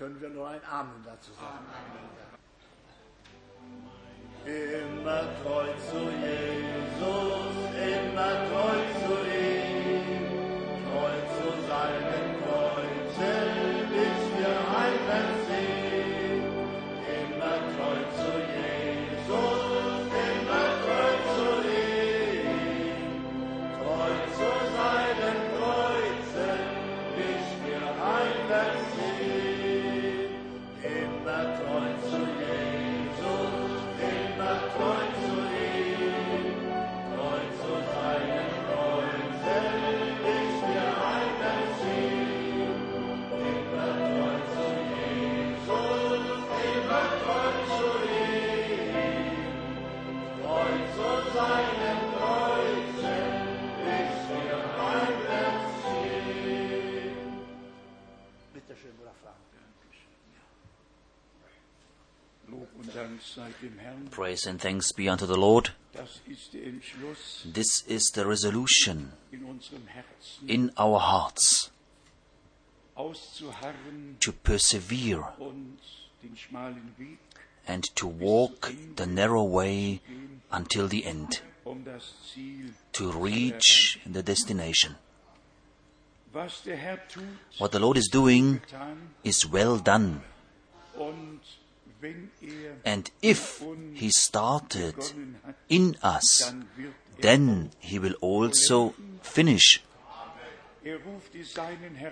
[0.00, 0.99] können wir nur ein Amen
[64.10, 65.70] Praise and thanks be unto the Lord.
[67.44, 69.12] This is the resolution
[70.46, 71.70] in our hearts
[74.20, 75.24] to persevere
[77.66, 80.00] and to walk the narrow way
[80.50, 81.40] until the end,
[82.92, 84.96] to reach the destination.
[86.32, 88.60] What the Lord is doing
[89.24, 90.22] is well done.
[92.84, 93.62] And if
[93.94, 94.94] He started
[95.68, 96.54] in us,
[97.20, 99.82] then He will also finish.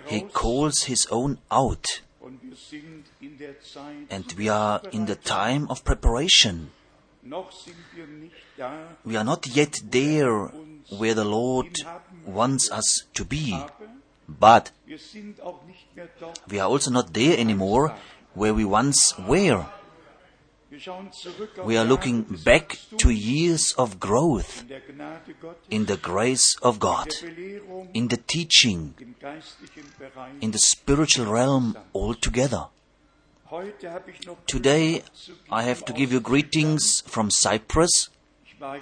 [0.07, 2.01] He calls His own out,
[4.09, 6.71] and we are in the time of preparation.
[9.05, 10.51] We are not yet there
[10.97, 11.75] where the Lord
[12.25, 13.57] wants us to be,
[14.27, 14.71] but
[16.47, 17.95] we are also not there anymore
[18.35, 19.65] where we once were.
[21.65, 24.63] We are looking back to years of growth
[25.69, 27.09] in the grace of God,
[27.93, 28.93] in the teaching,
[30.41, 32.67] in the spiritual realm altogether.
[34.47, 35.03] Today
[35.51, 38.09] I have to give you greetings from Cyprus.
[38.61, 38.79] I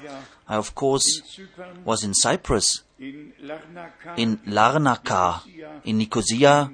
[0.48, 1.40] of course
[1.86, 5.42] was in Cyprus, in Larnaca,
[5.84, 6.72] in Nicosia,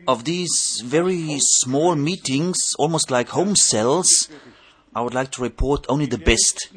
[0.06, 4.28] of these very small meetings, almost like home cells,
[4.94, 6.68] I would like to report only the best.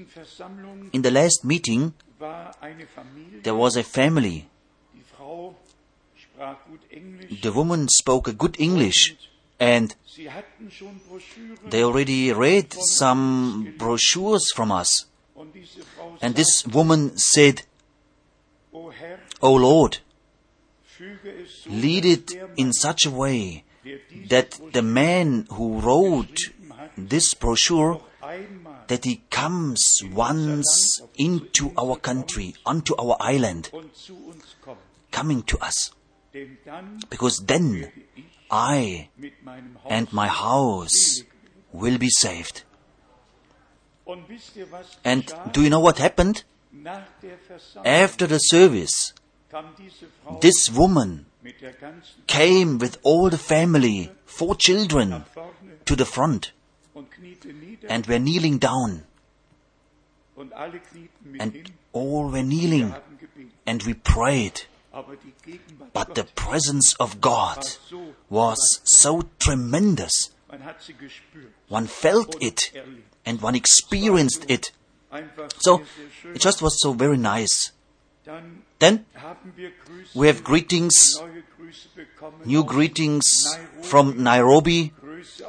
[0.94, 3.42] In the last meeting, war eine Familie.
[3.44, 4.46] there was a family.
[4.94, 5.56] Die Frau
[6.16, 7.42] sprach gut Englisch.
[7.42, 9.16] The woman spoke a good English,
[9.60, 11.70] and Sie hatten schon Broschüren.
[11.70, 15.08] they already read some brochures from us.
[15.36, 17.64] und diese Frau And this woman said,
[18.72, 20.05] O Lord, füge es so,
[21.68, 23.64] lead it in such a way
[24.30, 26.50] that the man who wrote
[26.98, 28.02] this brochure
[28.88, 33.72] that he comes once into our country, onto our island,
[35.12, 35.92] coming to us.
[37.10, 37.92] Because then
[38.52, 39.10] I
[39.90, 41.24] and my house
[41.72, 42.64] will be saved.
[45.04, 46.44] And do you know what happened?
[47.84, 49.14] After the service,
[50.42, 55.24] this woman mit der ganzen came with all the family, four children,
[55.86, 56.54] to the front
[56.94, 59.04] und kniete nieder and were kneeling down.
[60.36, 61.54] und alle knieten mit And
[61.94, 62.94] all were kneeling
[63.66, 64.68] and we prayed.
[64.92, 67.60] Aber die Gegenwart But the presence of God
[68.30, 70.32] was so tremendous.
[70.50, 72.72] man hat sie gespürt One felt it
[73.26, 74.74] and one experienced it.
[75.60, 76.36] So sehr, sehr schön.
[76.36, 77.72] it just was so very nice.
[78.80, 82.42] Then haben wir Grüße, we have greetings, neue Grüße bekommen.
[82.46, 83.24] new greetings
[83.84, 84.92] from Nairobi,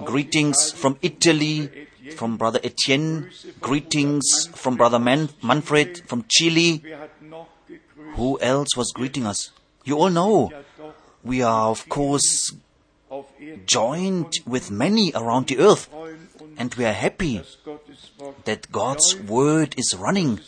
[0.04, 1.70] greetings from Italy,
[2.16, 3.30] from Brother Etienne,
[3.60, 6.80] greetings from Brother Man- Manfred from Chile.
[6.82, 8.16] Wer hat noch gegrüßt?
[8.18, 9.52] Who else was greeting us?
[9.84, 10.52] You all know
[11.24, 12.54] we are, of course,
[13.66, 15.88] joined with many around the earth.
[16.58, 17.75] And we are happy dass Gottes Wort
[18.44, 20.40] that God's word is running,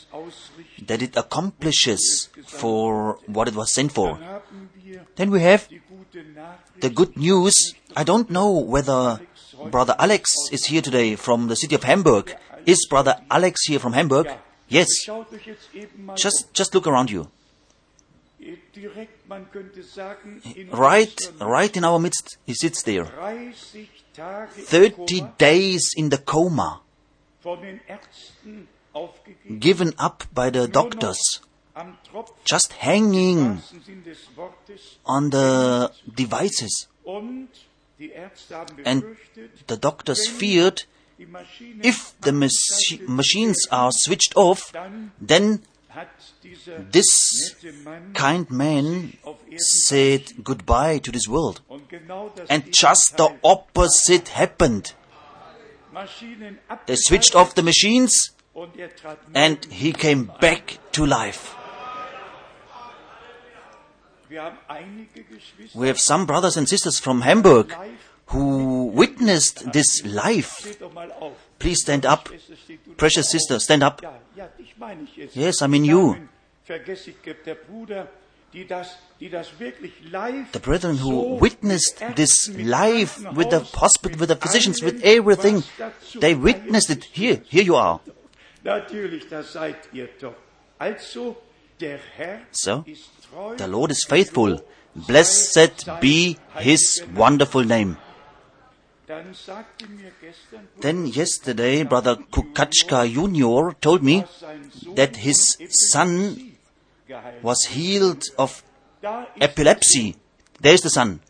[0.87, 4.19] that it accomplishes for what it was sent for.
[5.17, 5.69] Then we have
[6.81, 7.75] the good news.
[7.97, 9.21] I don't know whether
[9.71, 12.37] Brother Alex is here today from the city of Hamburg.
[12.67, 14.29] Is Brother Alex here from Hamburg?
[14.69, 14.89] Yes.
[16.15, 17.29] Just, just look around you.
[20.71, 23.07] Right, right in our midst, he sits there.
[23.07, 26.81] 30 Tage im 30 Koma days in the coma,
[29.59, 31.41] given up by the doctors,
[32.45, 36.89] just hanging wahrsten Sinn des Wortes on the devices.
[37.05, 37.49] und
[37.99, 39.05] die Ärzte haben And
[39.69, 40.87] the doctors feared
[41.83, 44.73] if the machi- machines are switched off,
[45.21, 45.63] then
[46.93, 47.57] this
[48.15, 49.15] kind man
[49.59, 51.63] said goodbye to this world.
[51.69, 54.95] und genau das And just the opposite happened.
[56.87, 58.31] They switched off the machines
[59.35, 61.55] and he came back to life.
[64.29, 67.75] Wir haben einige Geschwister, We have some brothers and sisters from Hamburg
[68.27, 70.51] who witnessed this live.
[70.61, 71.33] steht doch mal auf.
[71.59, 72.31] Please stand up.
[72.31, 74.03] Es steht, du Precious sister, stand up.
[74.03, 75.35] Ja, ja, dich meine ich jetzt.
[75.35, 76.17] Yes, I mean you.
[78.53, 80.47] Namen Vergesse ich, gibt der Bruder, die das, die das wirklich live.
[80.53, 85.63] The brethren who witnessed this live with the hospital, with the physicians, with everything,
[86.21, 87.05] they witnessed it.
[87.13, 88.01] Here, here you are.
[88.65, 90.35] Natürlich, da seid ihr doch.
[90.79, 91.37] Also,
[92.51, 92.85] So.
[93.57, 94.61] The Lord is faithful.
[94.97, 97.97] Blessed be his wonderful name.
[99.07, 103.75] Dann sagte mir gestern, Then yesterday, Brother Kukachka Jr.
[103.81, 106.48] told me dass sein Sohn that his son.
[107.43, 108.63] Was healed of
[109.41, 110.17] epilepsy.
[110.61, 111.21] There's the son.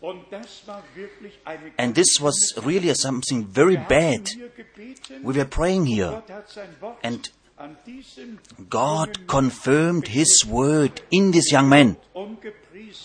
[0.00, 4.30] Und das war wirklich eine And this was really something very bad.
[5.22, 7.30] We were praying here, Gott hat sein Wort and
[8.70, 11.96] God confirmed his word in this young man.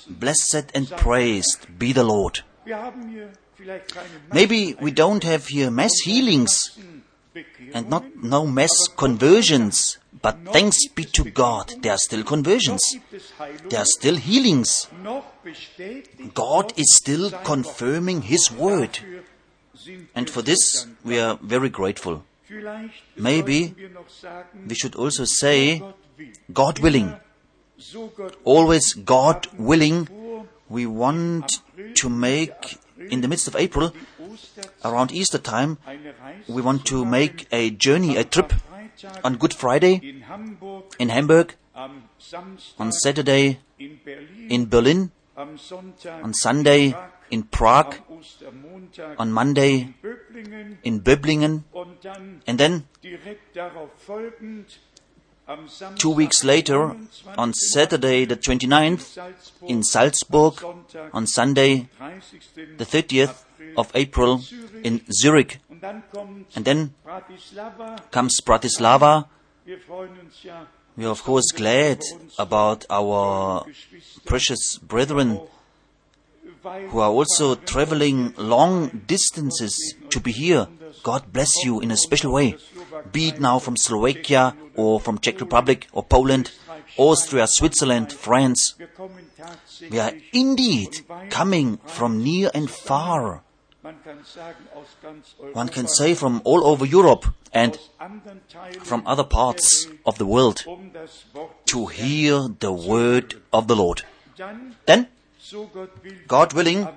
[0.07, 2.45] Blessed and praised be the Lord.
[2.63, 6.77] Wir haben hier vielleicht keine Maybe we don't have here mass healings
[7.73, 12.81] and not no mass conversions, but thanks be to God, there are still conversions.
[13.69, 14.87] There are still healings.
[16.33, 18.99] God is still confirming His word.
[20.15, 22.23] And for this, we are very grateful.
[23.17, 23.75] Maybe
[24.67, 25.81] We should also say,
[26.53, 27.15] God willing,
[28.43, 30.07] always God willing,
[30.69, 31.61] we want
[31.95, 33.93] to make, in the midst of April,
[34.83, 35.77] around Easter time,
[36.47, 38.53] we want to make a journey, a trip
[39.24, 45.12] on Good Friday in Hamburg, in Hamburg, am Samstag on Saturday in Berlin, in Berlin,
[45.38, 46.95] am Sonntag on Sunday
[47.29, 47.95] in Prague,
[49.17, 54.79] on Monday in Böblingen in Böblingen, und dann and then direkt darauf folgend
[55.47, 56.95] am Samstag two weeks later,
[57.35, 59.19] on Saturday the 29th,
[59.67, 60.63] in Salzburg,
[61.12, 61.88] on Sunday
[62.77, 63.44] the 30th
[63.77, 64.41] of April
[64.84, 65.60] in Zurich,
[66.55, 66.93] and then
[68.12, 69.27] comes Bratislava.
[70.98, 72.01] We are of course glad
[72.39, 73.65] about our
[74.25, 75.41] precious brethren
[76.89, 80.67] who are also traveling long distances to be here.
[81.03, 82.55] God bless you in a special way.
[83.12, 86.51] Be it now from Slovakia or from Czech Republic or Poland,
[86.98, 88.75] Austria, Switzerland, France.
[89.91, 93.43] We are indeed coming from near and far.
[93.85, 97.91] Man kann sagen aus ganz Europa, One can say from all over Europe and aus
[97.99, 100.89] anderen Teilen from other parts of the world um
[101.67, 104.03] to hear the word of the Lord.
[104.87, 105.07] Then,
[105.39, 106.87] so Gott will God willing,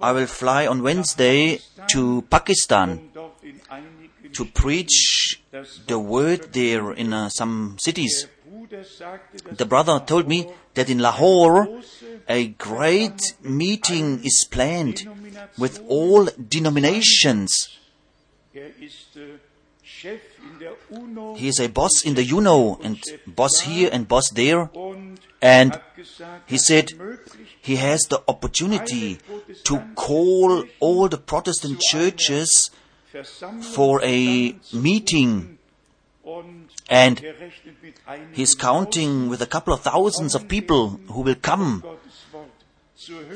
[0.00, 1.60] I will fly on Wednesday
[1.92, 5.40] to Pakistan um dort in einigen to preach
[5.86, 8.26] the word there in uh, some cities.
[8.50, 11.68] Bruder sagte dass The brother told me that in Lahore
[12.26, 15.06] a great meeting is planned
[15.58, 17.78] with all denominations.
[18.52, 18.60] He
[21.48, 24.70] is a boss in the UNO and boss here and boss there.
[25.40, 25.80] And
[26.46, 26.92] he said
[27.60, 29.18] he has the opportunity
[29.64, 32.70] to call all the Protestant churches
[33.74, 35.58] for a meeting
[36.88, 37.22] and
[38.32, 41.82] he's counting with a couple of thousands of people who will come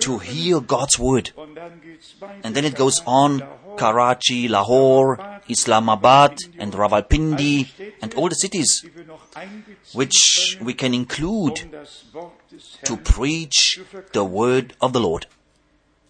[0.01, 1.33] to hear God's word.
[1.37, 2.45] Und dann geht's weiter.
[2.45, 3.43] And then it goes on
[3.77, 7.67] Karachi, Lahore, Islamabad, and Rawalpindi,
[8.01, 12.33] and all the cities die wir noch einbeziehen which we can include können, das Wort
[12.51, 13.81] des to preach
[14.13, 15.29] the word of the Lord.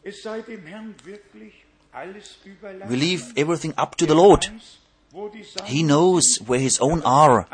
[0.02, 1.52] Es sei dem Herrn wirklich
[1.92, 2.90] alles überlassen.
[2.90, 4.52] We leave everything up to the Lord.
[5.64, 7.46] He knows where his own are.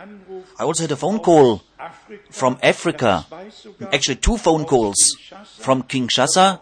[0.59, 1.62] I also had a phone call
[2.31, 3.26] from Africa.
[3.92, 4.97] Actually, two phone calls
[5.59, 6.61] from Kinshasa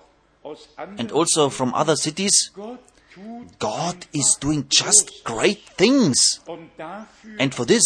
[0.98, 2.50] and also from other cities.
[3.58, 6.40] God is doing just great things.
[7.38, 7.84] And for this,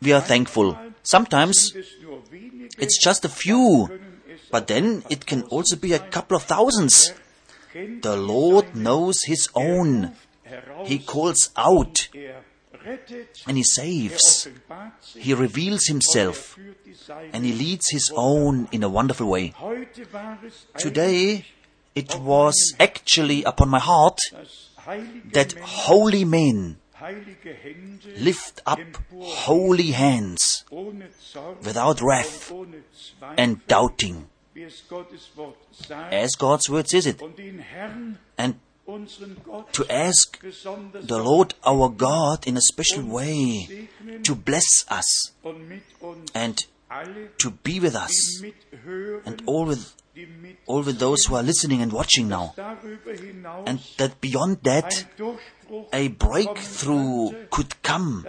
[0.00, 0.76] we are thankful.
[1.02, 1.72] Sometimes
[2.78, 3.88] it's just a few,
[4.50, 7.12] but then it can also be a couple of thousands.
[7.74, 10.12] The Lord knows His own.
[10.84, 12.08] He calls out
[13.46, 14.48] and He saves.
[15.16, 16.58] He reveals Himself
[17.32, 19.54] and He leads His own in a wonderful way.
[20.76, 21.44] Today,
[21.94, 24.18] it was actually upon my heart
[25.32, 26.78] that holy men
[28.18, 28.78] lift up
[29.20, 30.64] holy hands
[31.62, 32.52] without wrath
[33.36, 34.28] and doubting,
[36.10, 37.22] as God's word says it,
[38.38, 38.60] and
[39.72, 43.88] to ask the Lord our God in a special way
[44.22, 46.66] to bless us und mit uns and
[47.38, 48.42] to be with us
[49.24, 49.94] and all with
[50.66, 52.52] all with those who are listening and watching now.
[53.66, 55.06] And that beyond that
[55.92, 58.26] a breakthrough could come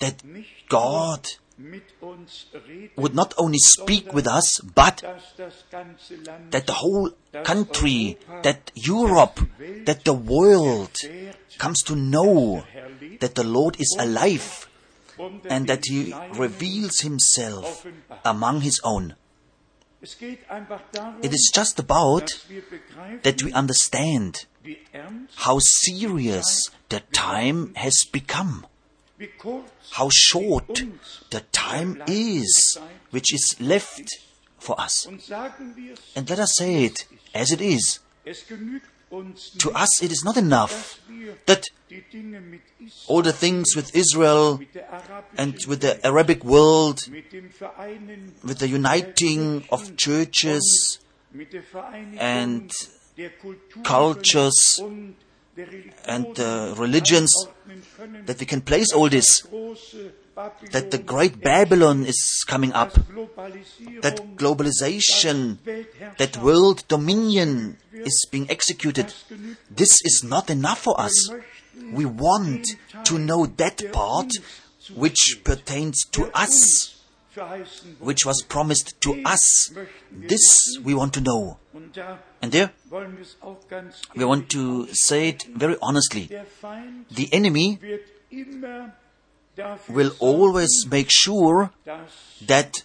[0.00, 0.22] that
[0.68, 1.26] God
[1.58, 6.52] nur mit uns redet, would not only speak with us, but dass das ganze Land
[6.52, 7.12] that the whole
[7.44, 9.40] country, that Europe,
[9.84, 10.90] that the world
[11.58, 12.62] comes to know
[13.20, 14.68] that the Lord is alive
[15.18, 17.86] er and that He reveals Himself
[18.24, 19.14] among His own.
[20.02, 24.46] Es geht einfach darum, It is just about dass wir begreifen, that we understand
[25.36, 28.66] how serious the time has become,
[29.92, 30.84] how short
[31.30, 32.78] the time is
[33.10, 34.08] which is left
[34.58, 35.06] for us.
[35.06, 38.00] und sagen wir es, And let us say it as it is.
[38.24, 40.98] es genügt uns To us, it is not enough
[41.46, 45.80] that die Dinge mit Israel, all the things with Israel mit der arabischen and with
[45.80, 50.98] the Arabic world, mit dem Vereinen, with the uniting of churches
[51.32, 52.72] mit der Vereinigung and
[53.84, 55.25] cultures und der Religionen
[56.06, 57.32] and the religions,
[58.26, 59.42] that we can place all this,
[60.70, 65.58] that the great Babylon is coming up, that globalization,
[66.18, 69.12] that world dominion is being executed.
[69.70, 71.30] This is not enough for us.
[71.92, 72.66] We want
[73.04, 74.30] to know that part
[74.94, 76.95] which pertains to us,
[77.98, 79.72] which was promised to us.
[80.10, 81.58] This we want to know.
[82.42, 82.70] And there,
[84.14, 86.30] we want to say it very honestly.
[87.10, 87.78] The enemy
[89.88, 91.70] will always make sure
[92.46, 92.82] that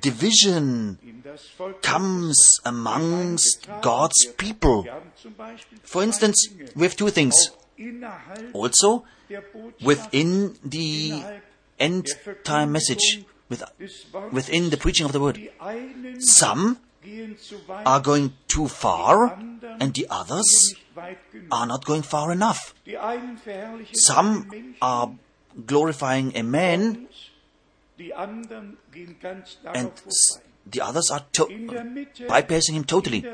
[0.00, 0.98] division
[1.82, 4.86] comes amongst God's people.
[5.82, 7.34] For instance, we have two things.
[8.52, 9.04] Also,
[9.82, 11.22] within the
[11.78, 12.06] end
[12.44, 13.62] time message, with,
[14.32, 15.38] within the preaching of the word,
[16.18, 16.78] some
[17.86, 19.38] are going too far
[19.80, 20.74] and the others
[21.50, 22.74] are not going far enough.
[23.92, 25.10] Some are
[25.66, 27.08] glorifying a man
[29.74, 29.92] and
[30.70, 31.46] the others are to-
[32.28, 33.24] bypassing him totally.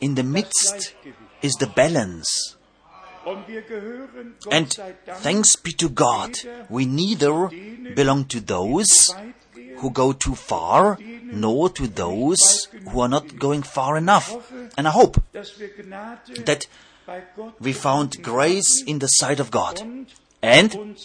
[0.00, 0.94] In the midst
[1.42, 2.28] is the balance.
[2.30, 3.17] Und wir gehören, Gott
[4.50, 4.68] And
[5.16, 6.38] thanks be to God,
[6.68, 7.50] we neither
[7.94, 9.14] belong to those
[9.78, 14.52] who go too far, nor to those who are not going far enough.
[14.76, 16.66] And I hope dass wir Gnade that
[17.60, 19.80] we found grace in the sight of God
[20.42, 20.96] and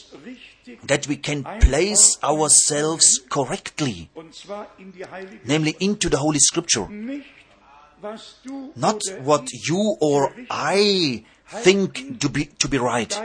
[0.83, 6.39] that we can place ourselves correctly, und zwar in die Heilige namely into the Holy
[6.39, 6.87] Scripture.
[6.89, 7.25] nicht,
[8.01, 13.19] was du Not what you or I think to be, to be right.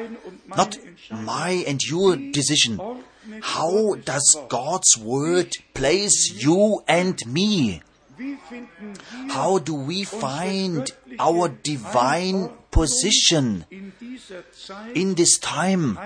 [0.49, 0.79] Not
[1.11, 2.81] my and your decision.
[3.43, 7.83] How does God's word place you and me?
[9.29, 15.99] How do we find our divine position in this time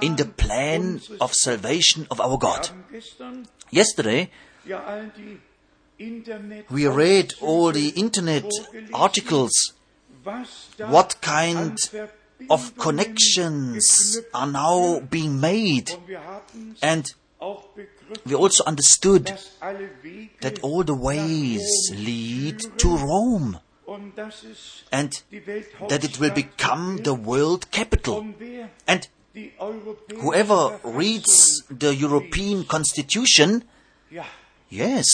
[0.00, 2.68] in the plan of salvation of our God?
[3.70, 4.30] Yesterday,
[6.70, 8.50] we read all the internet
[8.92, 9.72] articles.
[10.78, 11.78] What kind
[12.48, 15.92] of connections are now being made?
[16.82, 17.12] And
[18.24, 19.32] we also understood
[20.40, 21.62] that all the ways
[21.94, 23.60] lead to Rome
[24.92, 25.22] and
[25.88, 28.26] that it will become the world capital.
[28.86, 29.08] And
[30.20, 33.64] whoever reads the European Constitution
[34.70, 35.04] Yes,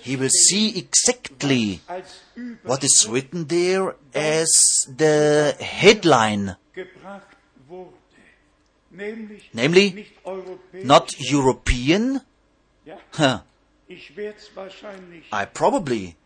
[0.00, 1.80] he will see exactly
[2.62, 4.48] what is written there as
[4.88, 6.56] the headline,
[9.52, 10.06] Namely,
[10.72, 12.22] not European.
[13.12, 13.40] Huh.
[15.30, 16.16] I probably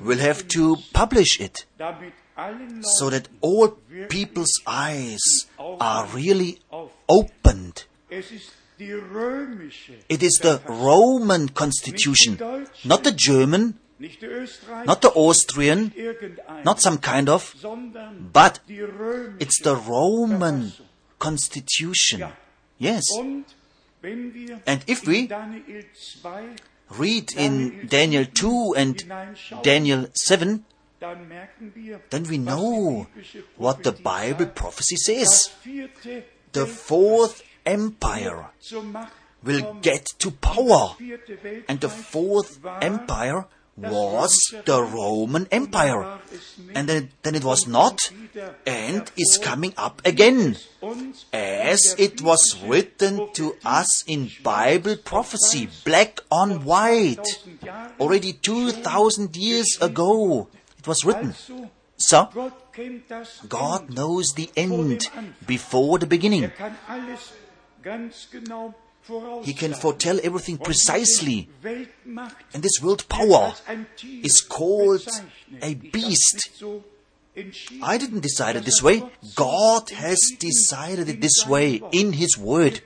[0.00, 1.66] will have to publish it
[2.98, 3.68] so that all
[4.08, 6.60] people's eyes are really
[7.08, 7.84] opened.
[8.78, 12.38] Es ist die römische, It is the Roman constitution,
[12.84, 15.92] not the German, nicht die Österreich, not the Austrian,
[16.64, 17.54] not some kind of,
[18.32, 18.60] but
[19.38, 20.72] it's the Roman
[21.18, 22.24] constitution.
[22.78, 23.04] Yes.
[23.18, 23.46] Und
[24.02, 25.28] wenn wir And if we
[26.90, 29.06] read in Daniel 2 and
[29.62, 30.64] Daniel 7,
[31.00, 33.06] dann merken wir, then we know
[33.56, 35.50] what the Bible prophecy says.
[36.52, 38.50] The fourth empire
[39.42, 40.90] will get to power.
[40.90, 46.00] Das vierte Weltreich And the fourth empire was the Roman Empire.
[46.00, 46.76] war es nicht.
[46.76, 48.12] And then, then it was not,
[48.66, 50.56] and is coming up again.
[51.32, 57.44] As it was written to us in Bible prophecy, black on white,
[58.00, 60.48] already 2000 years ago.
[60.78, 61.34] It was written.
[61.98, 65.08] So, Gott kennt das God knows the end
[65.46, 66.52] before the Er beginning.
[67.86, 69.44] Kann alles ganz genau voraussagen.
[69.44, 71.48] He can foretell everything precisely.
[72.52, 75.06] And this world power als ein Tier is called
[75.62, 76.34] a beast.
[76.34, 76.84] nicht so
[77.34, 77.82] entschieden.
[77.82, 79.02] I didn't decide it er this way.
[79.34, 82.82] God has decided it this way in His Word.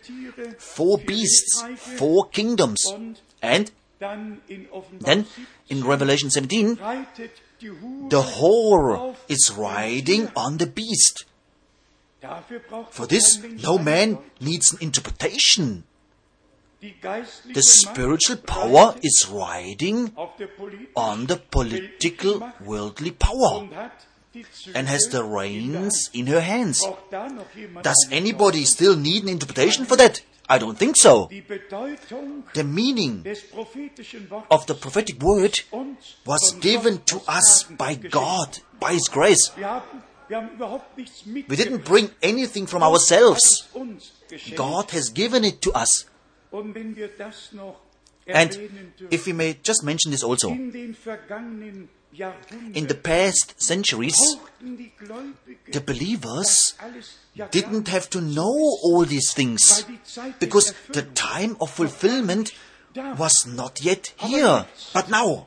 [0.58, 1.64] Four beasts,
[1.96, 2.94] four kingdoms.
[3.40, 5.26] And dann in Offenbarung then
[5.68, 11.26] in Revelation 17, reitet die Hure the whore is riding on the beast.
[12.90, 15.84] For this, no man needs an interpretation.
[16.80, 23.92] The spiritual power is riding auf der politischen, on the political, worldly power und hat
[24.32, 26.80] die Zügel and has the reins in her hands.
[26.80, 30.22] Braucht da noch jemand Does anybody still need an interpretation for that?
[30.48, 31.28] I don't think so.
[32.54, 35.60] The meaning des prophetischen Wortes of the prophetic word
[36.24, 37.94] was given to us by.
[37.94, 39.52] God, by His grace.
[40.30, 43.40] Wir haben, wir haben überhaupt nichts We didn't bring anything from ourselves.
[43.40, 44.56] hat es uns geschenkt.
[44.56, 46.06] God has given it to us.
[46.52, 47.80] Und wenn wir das noch
[48.32, 48.56] And
[49.10, 54.14] if we may just mention this also, in den vergangenen Jahrhunderten in the past centuries,
[54.14, 59.84] brauchten die Gläubigen the believers alles ja gar didn't have to know all these things
[59.88, 62.52] weil die Zeit because the time of fulfillment.
[62.96, 64.66] Was not yet here.
[64.92, 65.46] But now,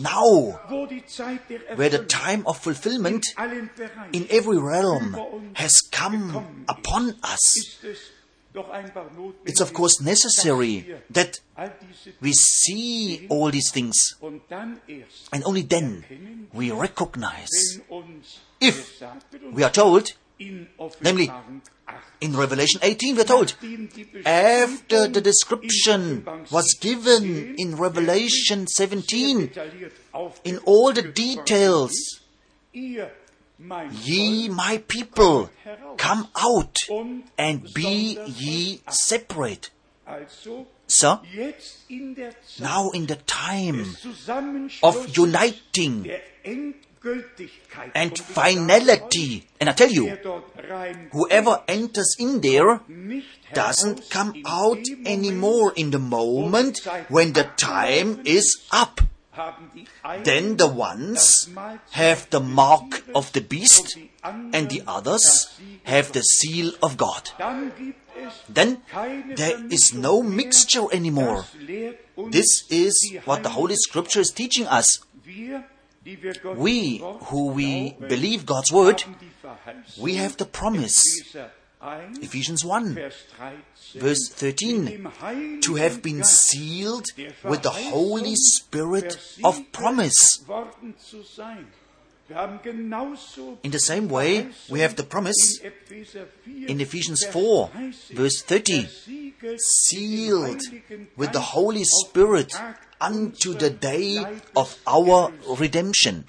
[0.00, 4.58] now, wo die Zeit der where the time of fulfillment in allen Bereichen in every
[4.58, 5.16] realm
[5.54, 7.98] has come upon us, ist es
[8.54, 11.40] doch einfach notwendig, it's of course necessary that
[12.20, 16.04] we see all these things und dann erst, and only then
[16.52, 17.80] we recognize
[18.60, 21.77] If gesagt wird, und we are told namely, Offenbarung 8,
[22.20, 23.54] in Revelation 18 we're told
[24.26, 29.50] after the description was given in Revelation 17
[30.44, 31.92] in all the details
[34.04, 35.50] Ye my people
[35.96, 36.76] come out
[37.36, 39.70] and be ye separate.
[40.86, 41.20] So
[42.60, 43.96] now in the time
[44.82, 46.10] of uniting
[47.94, 50.16] and finality and I tell you
[51.12, 52.80] whoever enters in there
[53.52, 59.00] doesn't come out anymore in the moment when the time is up
[60.24, 61.48] then the ones
[61.92, 67.30] have the mark of the beast and the others have the seal of God.
[67.38, 68.78] Dann gibt es Then
[69.36, 71.44] there is no mixture anymore.
[71.44, 75.00] Das lehrt uns This is what the Holy Scripture is teaching us.
[76.56, 79.04] We who we believe God's word,
[80.00, 81.36] we have the promise.
[81.80, 82.98] Ephesians 1
[83.94, 87.06] verse 13 to have been sealed
[87.44, 90.44] with the Holy Spirit of promise.
[93.62, 97.70] In the same way, we have the promise in Epheser 4, in Ephesians 4,
[98.10, 98.88] verse 30,
[99.56, 100.60] sealed
[101.16, 102.52] with the Holy Spirit
[103.00, 106.24] unto the day of our redemption.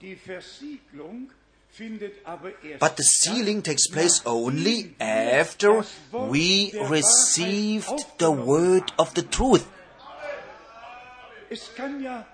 [0.00, 1.30] Die Versiegelung
[1.70, 9.12] findet aber erst But the sealing takes place only after we received the word of
[9.14, 9.64] the truth.
[11.50, 12.26] Es kann ja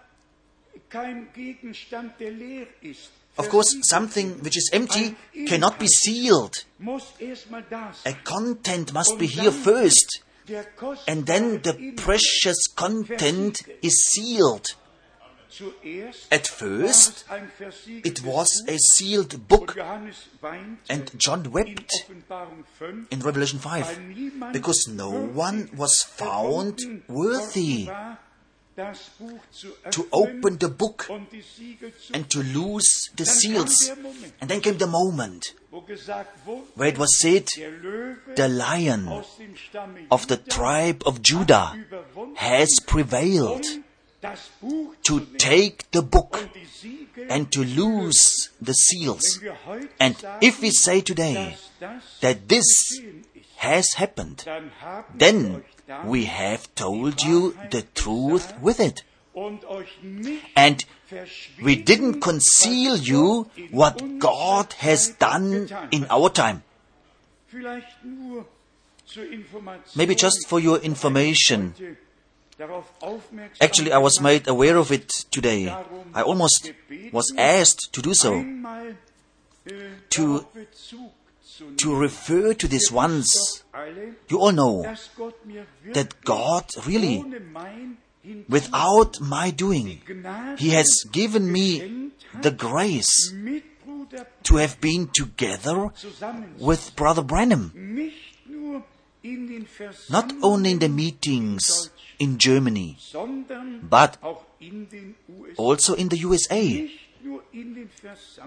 [0.91, 3.11] kein Gegenstand, der leer ist.
[3.37, 5.17] Of course, something which is empty
[5.49, 6.67] cannot be sealed.
[6.79, 10.23] Muss erstmal da A content must be here first.
[11.07, 14.67] And then the precious content is sealed.
[16.33, 17.25] At first,
[17.87, 19.79] it was a sealed book,
[20.89, 21.93] and John wept
[23.11, 27.89] in Revelation 5 because no one was found worthy
[29.91, 31.09] to open the book
[32.13, 33.93] and to loose the seals.
[34.41, 35.55] And then came the moment
[36.75, 37.47] where it was said,
[38.37, 41.77] The lion aus dem Stamme of the tribe of Judah
[42.37, 43.65] has prevailed
[45.03, 49.41] to take the book und die Siegel and to loose the seals.
[49.41, 51.57] Wenn wir heute And if we say today
[52.21, 53.01] that this
[53.57, 55.65] has happened, dann haben wir then
[56.07, 59.05] we have told you the truth with it.
[59.35, 60.87] Und euch nicht And
[61.61, 66.63] we didn't conceal you what God has done in our time.
[67.49, 68.47] Vielleicht nur
[69.07, 69.93] zur Information.
[69.95, 71.75] Maybe just for your information.
[72.57, 72.69] Er
[73.01, 75.69] aufmerksam Actually, I was made aware of it today.
[76.15, 76.73] I almost
[77.13, 78.95] was asked to do so, äh,
[80.11, 81.11] to- darauf Bezug
[81.43, 81.77] zu nehmen.
[81.79, 83.65] to refer to this once.
[84.29, 88.04] You all know dass Gott mir that God really, ohne mein Hinzu-
[88.49, 90.01] without my doing,
[90.59, 92.11] He has given me
[92.41, 93.33] the grace
[94.45, 95.91] to have been together
[96.59, 97.73] with Brother Branham.
[100.11, 102.99] Not only in the meetings in Germany,
[103.83, 104.19] but
[105.57, 106.91] also in the USA.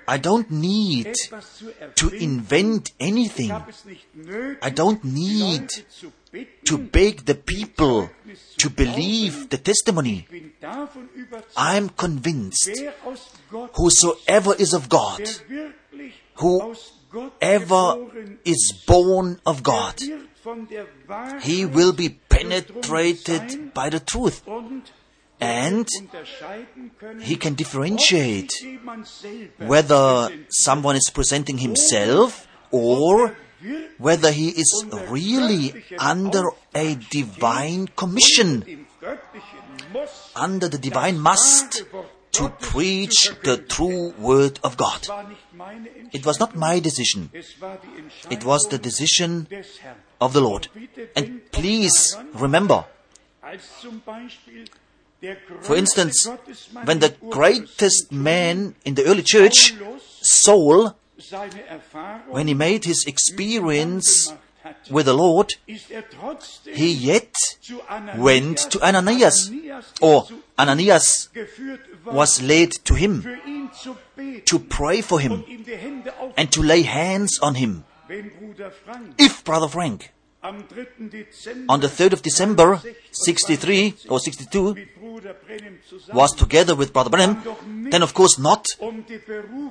[0.07, 1.15] I don't need
[1.97, 3.53] to invent anything.
[4.63, 5.69] I don't need
[6.65, 8.11] to beg the people
[8.59, 10.27] to believe the testimony.
[11.15, 12.71] Überzeugt, I'm convinced
[13.75, 15.23] whosoever is of God,
[16.37, 16.75] who
[17.41, 17.97] ever
[18.45, 20.01] is born of God,
[21.43, 24.43] he will be penetrated by the truth.
[25.41, 25.89] And
[27.21, 28.53] he can differentiate
[29.59, 33.35] whether someone is presenting himself or
[33.99, 36.45] whether he is really under
[36.75, 38.87] a divine commission,
[40.37, 41.85] under the divine must
[42.33, 45.07] to preach the true word of God.
[46.13, 47.31] It was not my decision.
[48.31, 49.47] It was the decision
[50.21, 50.69] of the Lord.
[51.17, 52.85] And please remember,
[55.61, 56.29] for instance,
[56.85, 59.75] when the greatest man in the early church,
[60.23, 60.97] Saul,
[62.29, 64.33] when he made his experience
[64.91, 67.35] with the Lord, he yet
[68.17, 69.51] went to Ananias,
[70.01, 70.27] or
[70.59, 71.29] Ananias
[72.05, 73.23] was led to him
[74.45, 75.45] to pray for him
[76.37, 77.85] and to lay hands on him.
[79.19, 80.87] If Brother Frank, am 3.
[81.11, 82.81] Dezember on the 3rd of December
[83.13, 87.43] 63 or 62, mit Bruder Branham zusammen was together with Brother Branham,
[87.91, 88.67] then of course not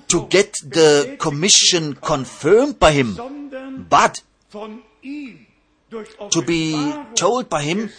[0.07, 7.89] to get the commission confirmed by him, but to be told by him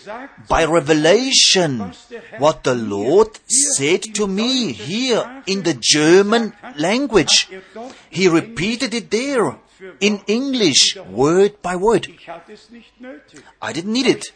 [0.49, 1.93] by revelation
[2.39, 7.49] what the Lord said to me here in the German language.
[8.11, 9.57] He repeated it there
[9.99, 12.07] in English, word by word.
[12.09, 13.43] Ich hatte es nicht nötig.
[13.63, 14.33] I didn't need it,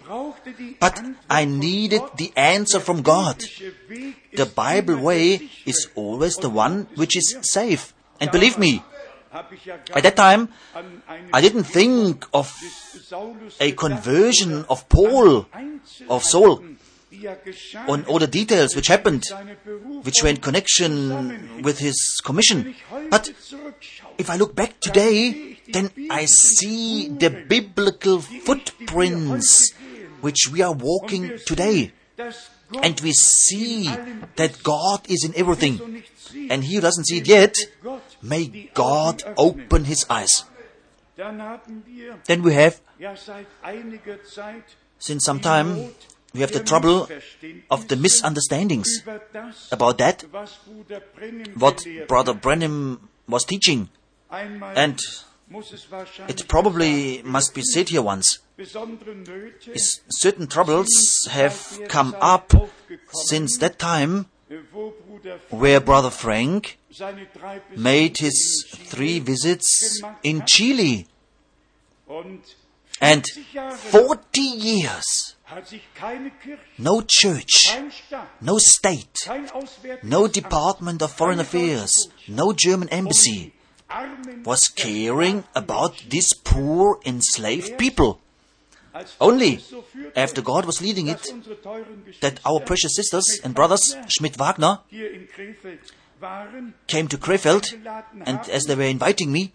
[0.81, 3.45] but I needed the answer from God.
[4.33, 7.93] The Bible way is always the one which is safe.
[8.21, 8.83] And believe me,
[9.35, 10.49] Hab ich ja gar at that time,
[11.33, 12.55] I didn't think of
[13.61, 15.47] a conversion of Paul
[16.09, 16.61] of Saul
[17.15, 19.25] die ja geschah, on all the details which happened,
[20.05, 22.65] which were in connection with his commission.
[22.65, 23.35] Wenn ich heute But
[24.19, 29.75] if I look back today, then I see the biblical footprints
[30.21, 31.93] which we are walking today.
[32.83, 33.91] And we see
[34.37, 36.03] that God is in everything.
[36.51, 37.55] And he who doesn't see it yet,
[38.25, 40.45] may God open his eyes.
[41.17, 42.81] Then we have,
[44.99, 45.95] since some time,
[46.33, 47.09] we have the trouble
[47.71, 48.89] of the misunderstandings
[49.71, 50.25] about that,
[51.57, 53.89] what Brother Branham was teaching.
[54.31, 54.99] And
[56.29, 58.41] it probably must be said here once.
[60.09, 60.89] certain troubles
[61.31, 62.53] have come up
[63.29, 64.27] since that time
[65.51, 66.79] where Brother Frank
[67.77, 71.07] made his three visits in Chile.
[73.01, 75.37] And 40 years,
[76.79, 77.77] no church,
[78.41, 79.29] no state,
[80.03, 83.53] no Department of Foreign Affairs, no German embassy
[84.45, 88.21] was caring about these poor enslaved people.
[89.21, 89.65] Only
[90.15, 91.23] after God was leading it
[92.21, 94.81] that our precious sisters and brothers, Schmidt Wagner,
[96.87, 97.73] came to Krefeld
[98.25, 99.53] and as they were inviting me,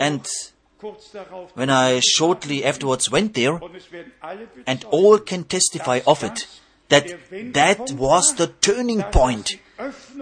[0.00, 0.26] And
[1.54, 3.60] when I shortly afterwards went there,
[4.66, 6.46] and all can testify of it,
[6.88, 7.06] that
[7.54, 9.56] that was the turning point,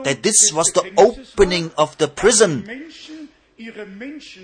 [0.04, 2.88] that this was the opening of the prison,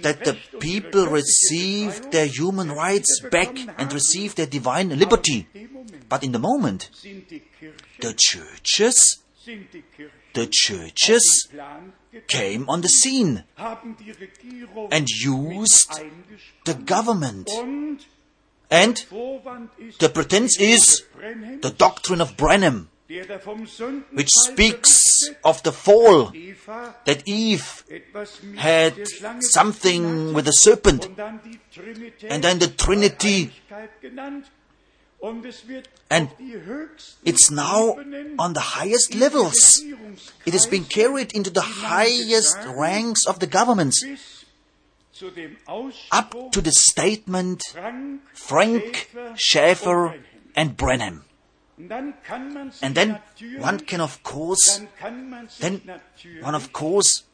[0.02, 3.92] that the people received their human rights back and haben.
[3.92, 5.46] received their divine liberty.
[5.54, 9.82] Aber in dem Moment But in the moment, sind die Kirchen, the churches, sind die
[9.96, 15.08] Kirchen the churches auf den Plan gekommen, came on the scene haben die Regierung and
[15.10, 15.90] used
[16.64, 17.48] the government.
[18.70, 18.98] And
[19.98, 21.04] the pretense is
[21.62, 26.30] the doctrine of Branham, der da vom Sündenfall which speaks of the fall,
[27.06, 27.84] that Eve
[28.56, 28.94] had
[29.40, 31.06] something with the serpent.
[31.06, 33.50] und dann die Trinität And then the Trinity.
[33.68, 34.46] Dreieinigkeit genannt.
[35.20, 37.98] Und es wird And auf die höchsten It's now
[38.38, 39.82] on the highest levels.
[40.44, 44.46] It has been carried into the highest ranks of the governments, bis
[45.12, 45.56] zu dem
[46.10, 47.62] up to the statement
[48.32, 50.24] Frank, Schäfer Branham.
[50.54, 51.24] and Branham.
[51.78, 53.18] And then
[53.60, 55.80] one can of course, dann kann man sich then
[56.42, 57.24] one of course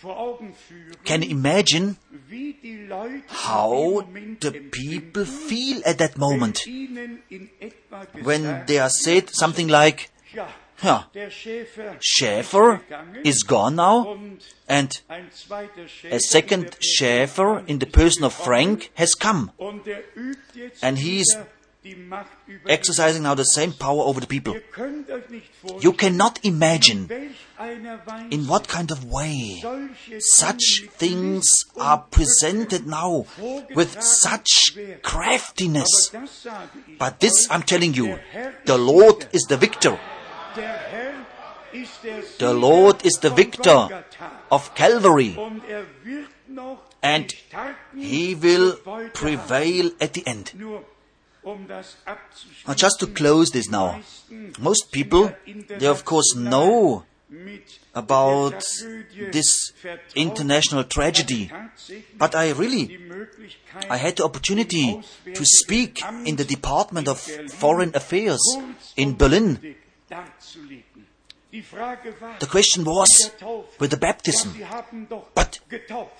[0.00, 1.96] vor Augen führen, can imagine
[2.28, 6.64] wie die Leute how in dem Moment the people feel at that moment.
[6.64, 10.48] wenn ihnen in etwa when they are said something like, ja,
[11.28, 14.16] Schäfer, Schäfer ist gegangen is gone now,
[14.66, 19.84] and ein zweiter Schäfer a second Schäfer in the person of Frank has come, und
[19.84, 21.36] der übt jetzt And he is
[21.82, 24.54] wieder die Macht über exercising now the same power over the people.
[24.54, 29.04] Ihr könnt euch nicht vorstellen, You cannot imagine welch einer Weise in what kind of
[29.10, 29.62] way
[30.18, 33.26] such things are presented now
[33.74, 36.12] with such craftiness.
[36.12, 38.18] Aber das sage ich But this I'm telling you,
[38.66, 39.98] the Lord is the victor.
[40.56, 41.14] Der Herr
[41.72, 44.04] ist der The Lord is the victor
[44.50, 45.36] of Calvary,
[45.68, 45.84] er
[47.02, 47.32] and
[47.96, 48.76] he will
[49.14, 50.52] prevail at the end.
[51.44, 51.66] Um
[52.66, 54.00] Now, just to close this now,
[54.58, 55.32] most people,
[55.78, 57.04] they of course know
[57.94, 58.62] about
[59.32, 59.72] this
[60.14, 61.50] international tragedy,
[62.18, 62.98] but I really
[63.88, 65.00] I had the opportunity
[65.34, 68.42] to speak in the Department of Foreign Affairs
[68.96, 69.76] in Berlin.
[71.52, 73.32] The question was
[73.80, 74.52] with the baptism.
[74.56, 75.60] Sie haben doch But.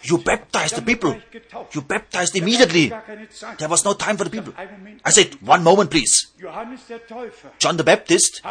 [0.02, 1.10] You baptized the people.
[1.10, 1.74] war ich getauft.
[1.74, 2.88] You baptized Da gab es immediately.
[2.88, 3.58] gar keine Zeit.
[3.58, 4.52] There was no time for the people.
[5.04, 6.28] I said, one moment please.
[6.38, 8.42] Johannes der Täufer John the Baptist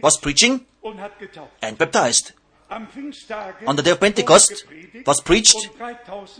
[0.00, 1.52] was preaching und hat getauft.
[1.62, 2.32] and baptized.
[2.68, 4.64] On the day of Pentecost
[5.04, 5.70] was preached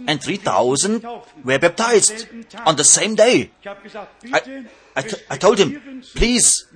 [0.08, 1.04] and 3,000
[1.44, 2.66] were baptized Am selben Tag.
[2.66, 3.50] on the same day.
[4.32, 6.66] I, I, t- I told him, please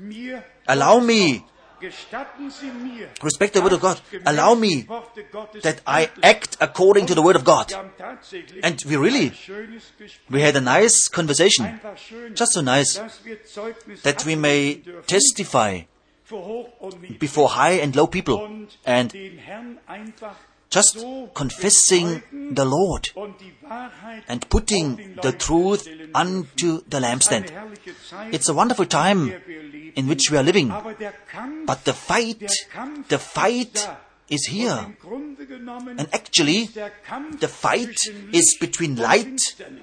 [0.69, 1.45] allow me,
[1.81, 1.93] Wort.
[1.93, 4.87] Gestatten Sie mir, respect the word of God, allow me
[5.63, 7.71] that I act according to the word of God.
[7.71, 11.81] Wir haben tatsächlich And we really- ein schönes Gespräch, We had a nice conversation,
[12.37, 15.87] just so nice, dass wir Zeugnis that we may testify
[16.25, 18.39] für hoch und niedrig before high and low people
[18.85, 20.37] and den Herrn einfach
[20.71, 21.05] just
[21.35, 23.11] confessing the Lord
[24.29, 27.51] and putting the truth unto the lampstand.
[28.33, 29.35] It's a wonderful time
[29.97, 30.69] in which we are living,
[31.67, 32.49] but the fight,
[33.09, 33.89] the fight
[34.29, 34.95] is here.
[35.99, 37.99] And actually, the fight
[38.33, 39.41] is between light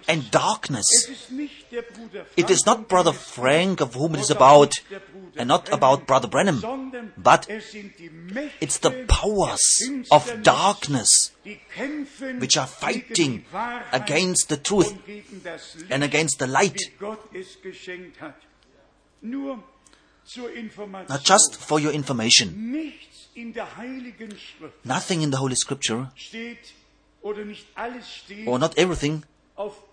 [0.08, 0.88] and darkness.
[2.38, 4.74] It is not Brother Frank of whom it is about,
[5.40, 11.34] and not about Brother sondern but es sind die Mächte it's the powers of darkness
[12.40, 13.46] which are fighting
[13.92, 16.76] against the truth und gegen das Licht, and against the light.
[16.76, 18.36] wie Gott es geschenkt hat.
[19.22, 19.64] Nur
[20.26, 21.08] zur Information.
[21.08, 26.12] Now, just for your information, Nichts in der Heiligen Schrift nothing in the Holy Scripture,
[26.16, 26.74] steht
[27.22, 29.24] oder nicht alles steht or not everything,
[29.56, 29.87] auf einem Platz,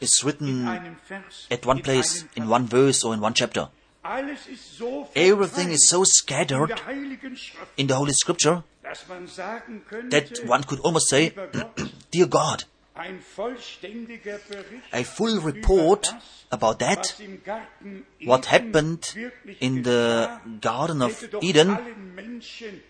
[0.00, 3.70] is written in einem Vers, at one place, in one verse, or in one chapter.
[4.02, 9.06] Alles ist so Everything is so scattered der Heiligen Schrift, in the Holy Scripture dass
[9.08, 11.32] man sagen könnte, that one could almost say,
[12.14, 16.14] Dear God, ein vollständiger Bericht a full report
[16.50, 19.16] about that, was im Garten what happened
[19.60, 20.28] in the
[20.60, 22.89] Garden of Eden, allen Menschen Klarheit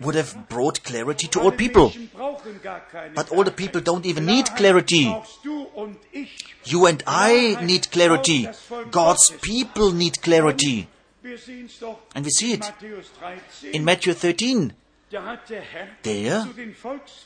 [0.00, 1.92] would have brought clarity to all people.
[3.14, 5.14] But all the people don't even need clarity.
[6.64, 8.48] You and I need clarity.
[8.90, 10.88] God's people need clarity.
[12.14, 12.72] And we see it
[13.72, 14.72] In Matthew 13,
[15.10, 16.46] da hat der Herr There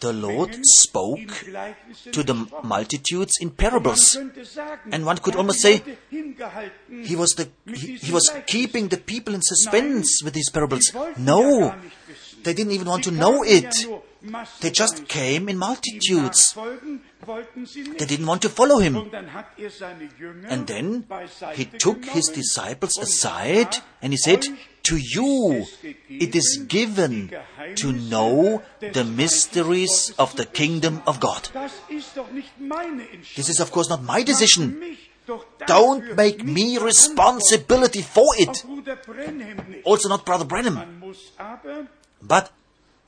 [0.01, 1.35] the Lord spoke
[2.12, 4.16] to the multitudes in parables.
[4.91, 9.35] And one could er almost say, He was the he, he was keeping the people
[9.35, 10.93] in suspense with these parables.
[10.93, 12.43] Die wollten ja No, gar nicht wissen.
[12.45, 13.89] they didn't even want to know it.
[14.61, 16.55] They just came in multitudes.
[16.55, 17.99] nachfolgen wollten sie nicht.
[17.99, 18.97] They didn't want to follow him.
[18.97, 19.70] Und dann hat er
[20.49, 21.05] And then
[21.55, 25.66] he took his disciples aside and he said, "Euch To you
[26.09, 27.30] it is given
[27.76, 31.49] to know the mysteries of the kingdom of God.
[31.89, 34.97] This is, of course, not my decision.
[35.66, 38.64] Don't make me responsibility for it.
[39.85, 40.47] Also not Brother
[41.39, 41.87] aber
[42.20, 42.51] But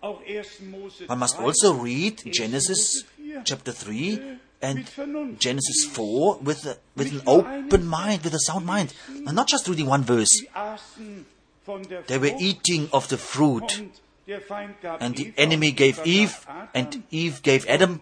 [0.00, 1.18] 1.
[1.18, 3.04] Must also read Genesis
[3.44, 4.86] chapter 3 and
[5.38, 8.94] Genesis 4 with, a, with an open mind, with a sound mind.
[9.08, 10.44] And not just reading one verse.
[11.64, 13.80] Sie aßen von der They were eating of the fruit.
[13.80, 13.90] und
[14.26, 16.32] der Feind gab And the enemy gave Eve,
[16.72, 18.00] and Eve gave Adam,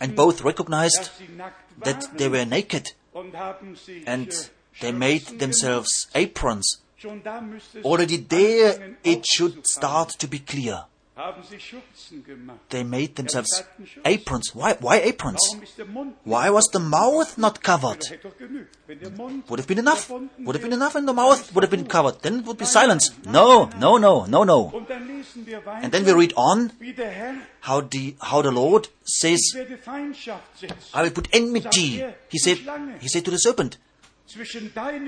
[0.00, 4.92] and both recognized dass sie nackt that they were naked, und haben sich and they
[4.92, 6.78] made themselves aprons.
[6.78, 6.82] gemacht.
[6.98, 10.88] Schon da müsste es Already there it should start to be clear.
[11.16, 12.58] Haben sie Schürzen gemacht.
[12.68, 13.64] They made themselves
[14.04, 14.54] aprons.
[14.54, 15.40] Why, why aprons?
[15.48, 18.10] Warum ist der Mund Why was the mouth not covered?
[18.10, 18.76] hätte doch genügt.
[18.86, 20.10] Wenn der Mund Would have been enough.
[20.10, 22.20] Would have been enough and the mouth would have been covered.
[22.20, 23.14] Then it would be silence.
[23.24, 24.70] No, no, no, no, no.
[24.74, 27.34] Und dann lesen wir weiter, And then we read on wie der Herr,
[27.66, 32.04] how the, how the Lord says, werde Feindschaft setzen I will put enmity.
[32.28, 32.58] He said,
[33.00, 33.78] he said to the serpent,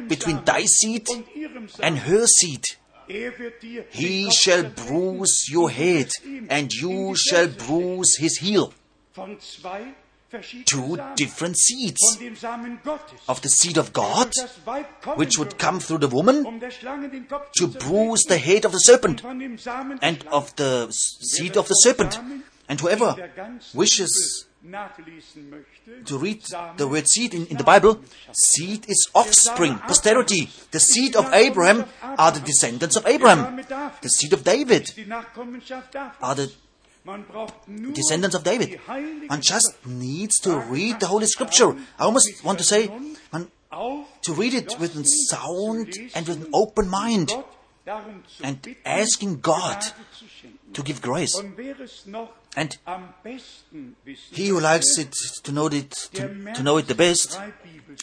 [0.09, 1.85] between thy seed und ihrem Samen.
[1.85, 2.65] and her seed.
[3.91, 6.11] He shall bruise your head,
[6.49, 8.73] and you shall bruise his heel.
[10.67, 12.19] Two different seeds
[13.27, 14.31] of the seed of God,
[15.17, 16.61] which would come through the woman
[17.57, 22.21] to bruise the head of the serpent, and of the seed of the serpent.
[22.69, 23.31] And whoever
[23.73, 24.47] wishes
[26.07, 26.43] to read
[26.77, 28.01] the word seed in, in the Bible,
[28.33, 30.51] seed is offspring, posterity.
[30.71, 33.65] The seed of Abraham are the descendants of Abraham.
[34.03, 36.17] The seed of David Die Nachkommenschaft Davids.
[36.23, 36.53] are the
[37.05, 38.81] Man braucht nur descendants of David.
[38.87, 41.75] One just needs to read the Holy Scripture.
[41.99, 42.91] I almost want to say,
[43.33, 43.49] man,
[44.23, 47.47] to read it with a sound and with an open mind Gott
[47.87, 50.75] darum zu and asking God Gnade zu schenken.
[50.75, 51.35] to give grace.
[52.59, 56.11] Und wer es noch And am besten wissen he who likes it to know it,
[56.15, 57.39] to, to know it the best,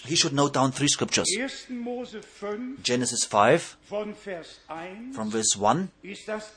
[0.05, 1.27] he should note down three scriptures.
[1.37, 1.69] 1.
[1.69, 5.89] Mose 5 Genesis 5 von Vers 1 from verse 1.
[6.03, 6.51] ist das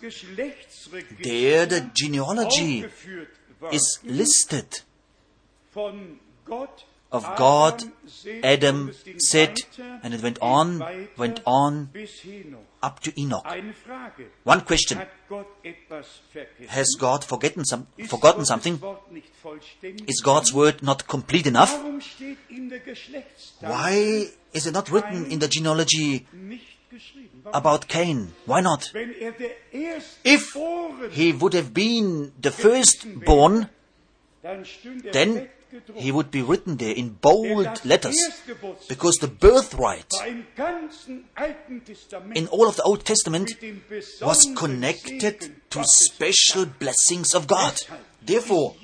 [1.22, 2.84] There the genealogy
[3.72, 4.82] is listed
[7.10, 7.82] of God,
[8.42, 10.84] Adam, Seth, and it went on,
[11.16, 11.90] went on
[12.82, 13.46] up to Enoch.
[14.44, 15.00] One question.
[16.68, 18.80] Has God forgotten, some, forgotten something?
[20.06, 21.72] Is God's word not complete enough?
[23.60, 26.26] Why is it not written in the genealogy
[27.52, 28.34] about Cain?
[28.44, 28.92] Why not?
[28.94, 30.56] If
[31.12, 33.70] he would have been the firstborn,
[34.42, 35.48] then.
[35.94, 38.16] He would be written there in bold letters
[38.88, 43.56] because the birthright war im ganzen Alten Testament in all of the Old Testament
[44.22, 47.74] was connected to special blessings of God.
[48.20, 48.74] Therefore,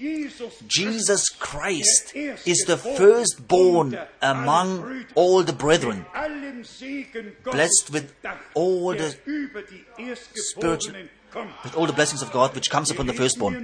[0.68, 8.12] Jesus Christ is the firstborn among all the brethren, Mit allem Segen Gottes blessed with
[8.54, 9.10] all the
[10.24, 10.94] spiritual.
[11.62, 13.54] With all the blessings of God which comes upon the firstborn.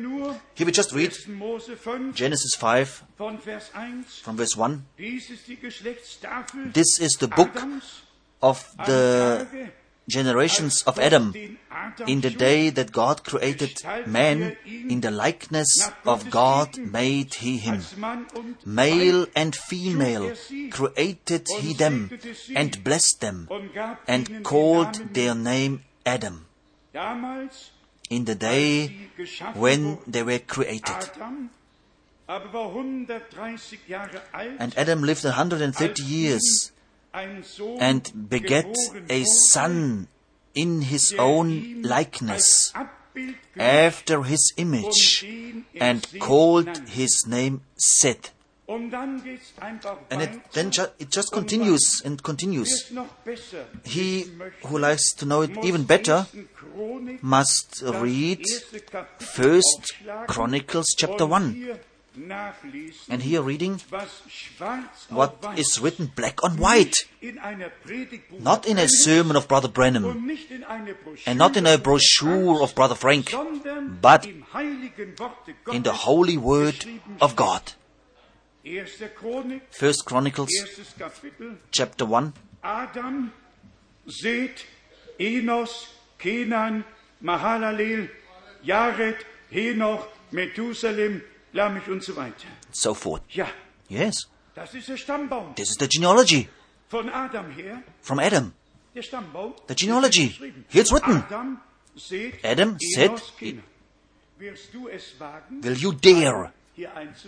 [0.55, 1.39] Here we just read 1.
[1.39, 4.05] Mose 5 Genesis 5 von Vers 1.
[4.23, 4.85] from verse 1.
[4.99, 7.63] Dies ist die Geschlechtstafel This is the book
[8.41, 9.47] of the
[10.09, 11.33] generations of Adam
[12.07, 17.75] in the day that God created man in the likeness of God made he him.
[17.75, 22.11] Als Mann und Male and female er created he them
[22.57, 26.47] and blessed them und gab ihnen and called their name Adam
[28.11, 29.09] in the day
[29.55, 31.11] when they were created.
[31.15, 31.51] Adam
[32.29, 36.73] aber war 130 Jahre alt, And Adam lived 130 years
[37.13, 38.73] ihm ein Sohn and begat
[39.09, 40.07] a son
[40.55, 45.27] in his own likeness als Abbild gemacht after his image
[45.75, 48.33] er and called his name Seth.
[48.71, 52.69] Und dann geht's einfach And it then ju- it just continues and continues.
[52.85, 54.31] es noch besser He
[54.63, 56.29] who likes to know it even better
[57.21, 58.45] must read
[59.19, 59.95] First
[60.29, 61.57] Chronicles chapter 1
[63.09, 63.81] and here reading
[65.11, 69.69] what is written black on white, in einer Predigtbuch not in a sermon of Brother
[69.69, 73.33] Branham und nicht in eine Broschüre, and not in a brochure of Brother Frank,
[74.01, 76.87] but im heiligen Worte in the holy word
[77.21, 77.35] of.
[77.37, 77.63] God.
[79.71, 80.51] First Chronicles
[81.71, 82.33] chapter 1
[82.63, 83.33] Adam,
[84.07, 84.65] Seth,
[85.19, 85.89] Enos,
[86.19, 86.85] Kenan,
[87.23, 88.09] Mahalalel,
[88.63, 89.17] Jared,
[89.51, 91.23] Henoch, Methusalem,
[91.55, 92.47] Lamech und so weiter.
[92.71, 93.23] so forth.
[93.31, 93.49] Ja,
[93.89, 95.55] Yes, das ist der Stammbaum.
[95.57, 96.49] this is the genealogy
[96.91, 98.53] Von Adam her, from Adam.
[98.95, 99.55] der Stammbaum.
[99.69, 100.29] The genealogy.
[100.69, 101.25] Here it's written.
[101.29, 101.61] Adam,
[101.97, 103.63] Seth, Adam, Enos, Seth, Kenan.
[104.39, 106.53] Wirst du es wagen, Will you dare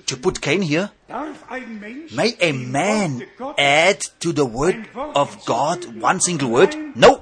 [0.07, 0.91] to put Cain here?
[1.09, 3.23] Darf ein Mensch May a man
[3.59, 6.77] add to the word of God one single word?
[6.95, 7.21] No.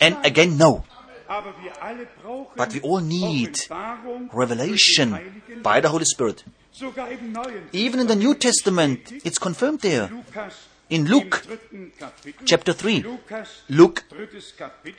[0.00, 0.84] And again, no.
[1.28, 3.68] Aber wir alle brauchen But we all need
[4.32, 6.44] Revelation durch den Heiligen by the Holy Spirit.
[6.72, 10.10] Sogar im Neuen Even in the New Testament, it's confirmed there.
[10.92, 11.36] In Luke
[12.44, 13.04] chapter 3.
[13.70, 14.04] Luke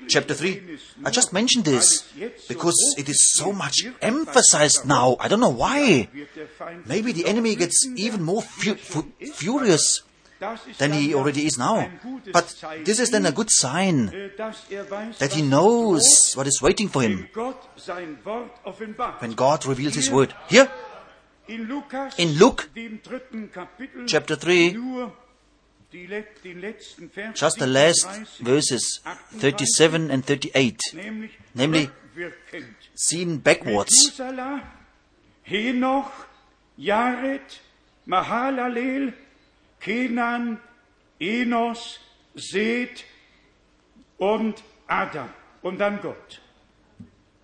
[0.08, 0.62] chapter 3.
[1.06, 2.04] I just mentioned this
[2.48, 5.16] because it is so much emphasized now.
[5.20, 6.08] I don't know why.
[6.88, 10.02] Maybe the enemy gets even more fu- fu- furious
[10.80, 11.88] than he already is now.
[12.34, 12.48] But
[12.84, 14.10] this is then a good sign
[15.20, 17.28] that he knows what is waiting for him
[19.20, 20.34] when God reveals his word.
[20.50, 20.68] Here,
[21.48, 21.68] In
[22.40, 22.70] Luke,
[24.08, 24.78] chapter 3,
[27.36, 28.08] just the last
[28.40, 29.02] verses
[29.38, 31.90] 37 and 38, nämlich, nämlich
[32.96, 34.20] seen backwards.
[35.44, 36.12] Henoch,
[36.78, 37.62] Jared,
[38.06, 39.14] Mahalalel,
[39.80, 40.60] Kenan,
[41.20, 42.00] Enos,
[42.36, 43.04] Seth
[44.18, 45.30] und Adam.
[45.62, 46.42] Und dann Gott.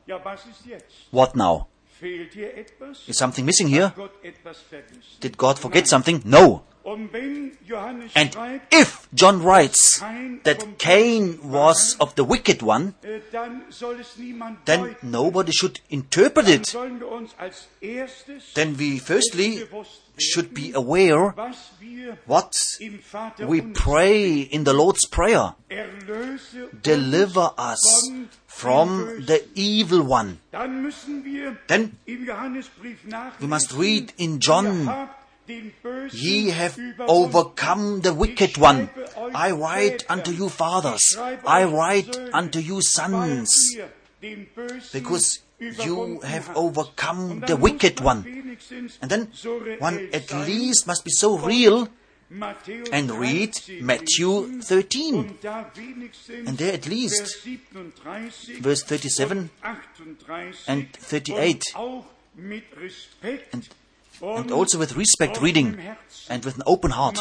[0.06, 1.12] Ja, was ist jetzt?
[1.12, 1.68] What now?
[2.02, 3.91] Is something missing here?
[3.95, 5.04] Gott etwas vergessen?
[5.22, 6.22] Did God forget something?
[6.24, 6.64] No.
[6.90, 8.36] Und wenn Johannes And
[8.74, 10.02] if John writes
[10.44, 15.84] that Cain was of the wicked one, äh, dann soll es niemand then nobody should
[15.90, 16.66] interpret it.
[16.66, 19.68] sollen wir uns als erstes Then we firstly
[20.18, 21.36] should be aware
[22.26, 22.56] what
[23.38, 25.56] we pray in the Lord's Prayer.
[26.84, 28.10] Deliver us
[28.48, 30.40] from the evil one.
[30.52, 33.42] Dann müssen wir Then im Johannesbrief nachlesen.
[33.42, 34.90] we must read in John,
[35.50, 38.89] Ihr habt den Bösen Ye have overcome the wicked one.
[39.34, 41.18] I write unto you fathers.
[41.45, 43.74] I write unto you sons.
[43.76, 43.89] ihr
[44.22, 48.24] den Bösen Because you have overcome the wicked one.
[49.02, 49.32] And then
[49.80, 51.88] one at least must be so real
[52.91, 55.16] and read Matthew 13.
[55.16, 57.39] und da wenigstens And there at least
[58.62, 59.50] verse 37
[60.68, 61.76] and 38.
[61.76, 63.68] und auch mit Respekt And-
[64.22, 65.80] And also with respect reading
[66.30, 67.20] and with an open heart.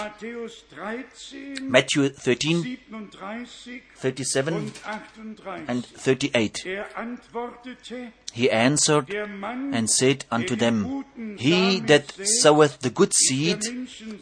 [1.61, 2.79] Matthew 13,
[3.15, 5.69] 37 37 und 38.
[5.69, 6.67] and 38.
[6.67, 11.05] er He answered and said unto them,
[11.39, 13.63] He that soweth the good seed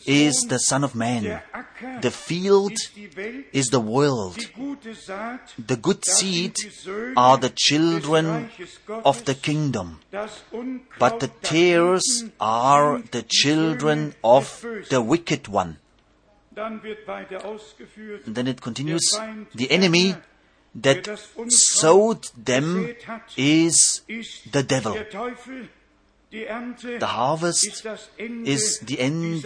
[0.06, 1.42] is the Son of Man.
[2.00, 4.38] The field ist die Welt, is the world.
[4.86, 6.54] Die gute Saat, The good seed
[7.16, 8.50] are the children
[9.04, 10.00] of the kingdom.
[10.98, 15.78] But the tares are the children of the wicked one.
[16.54, 19.18] Dann wird weiter ausgeführt, And then it continues,
[19.54, 20.14] the enemy
[20.74, 21.06] that
[21.48, 22.94] sowed them
[23.36, 24.02] is
[24.52, 24.94] the devil.
[24.94, 25.68] der Teufel,
[26.32, 29.44] die Ernte The harvest ist das Ende is the end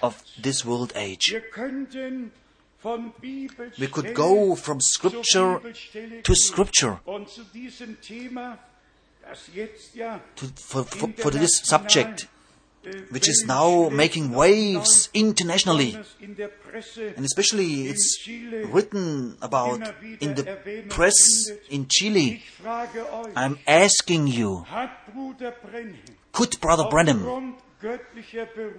[0.00, 1.32] of this world age.
[2.82, 5.60] Wir könnten von we could go from scripture
[6.24, 8.58] to scripture Und zu diesem Thema,
[9.22, 12.28] das jetzt ja to, for, for, for this subject,
[12.84, 15.96] äh, which is now making waves internationally.
[16.18, 18.18] in der Presse And especially it's
[18.72, 19.80] written about
[20.20, 20.42] in the
[20.88, 22.40] press in Chile.
[22.42, 25.94] Ich frage euch, I'm asking you, hat Bruder Branham
[26.32, 27.71] could Brother Branham, aufgrund göttlicher Berufung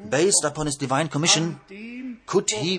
[0.10, 1.60] based upon his divine commission,
[2.26, 2.78] could he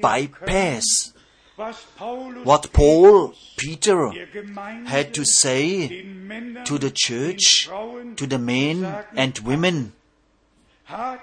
[0.00, 1.14] bypass können,
[1.56, 4.10] was Paulus what Paul, Peter
[4.86, 5.88] had to say
[6.64, 7.68] to the church,
[8.16, 9.92] to the men and women?
[10.90, 11.20] Er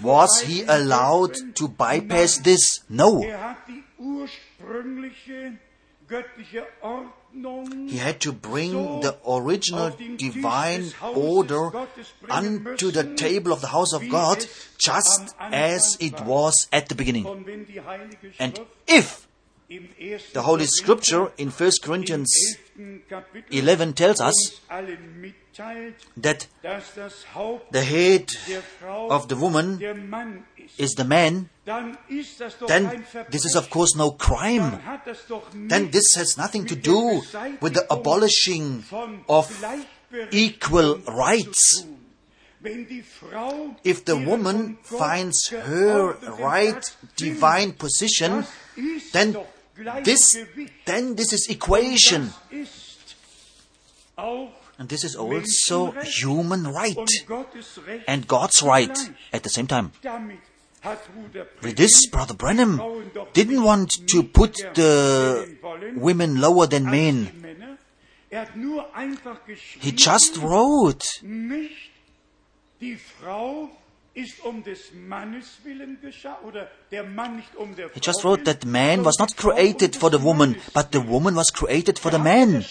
[0.00, 2.80] Was he allowed to bypass this?
[2.88, 3.22] No.
[7.34, 11.70] He had to bring the original divine order
[12.30, 14.46] unto the table of the house of God,
[14.78, 17.26] just as it was at the beginning.
[18.38, 19.26] And if
[20.32, 22.56] the Holy Scripture in 1 Corinthians
[23.50, 23.92] 11.
[23.94, 24.60] Tells us
[26.20, 28.32] that dass das Haupt the head
[29.08, 33.44] of the woman der Mann ist, is the man, dann ist das doch then this
[33.44, 34.70] is of course no crime.
[34.70, 37.22] Dann hat das doch Then this has nothing to do
[37.60, 38.84] with the abolishing
[39.28, 39.50] of
[40.30, 41.82] equal rights.
[41.82, 41.94] tun.
[42.60, 46.82] Wenn die Frau If the woman finds her right
[47.16, 48.46] divine position,
[49.12, 49.36] then
[50.02, 50.38] this,
[50.86, 52.32] then this is equation.
[54.78, 59.10] Das ist auch And this is also human right und Gottes Recht and God's right
[59.32, 59.90] at the same time.
[61.62, 62.80] With this, Brother Branham
[63.34, 65.56] didn't want to put the
[65.96, 67.30] women lower than men.
[68.30, 71.06] Er hat nur einfach geschrieben, He just wrote,
[74.14, 78.00] nicht die Frau ist um des Mannes willen geschaffen oder der Mann nicht um he
[78.02, 81.52] just wrote that man was not um created for the woman, but the woman was
[81.52, 82.64] created for the man.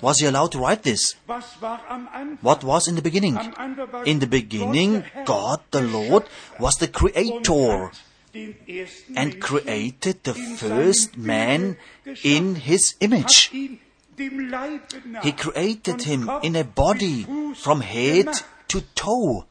[0.00, 1.16] Was he allowed to write this?
[1.26, 2.38] Was war am Anfang?
[2.42, 3.36] What was in the beginning?
[3.36, 6.24] Am Anfang war In the beginning, God the Lord
[6.58, 11.76] was the creator hat den ersten and created the first man
[12.22, 13.50] in his image.
[13.52, 13.80] ihn
[14.18, 18.28] dem Leibe nach He created him in a body from head
[18.68, 19.46] to toe.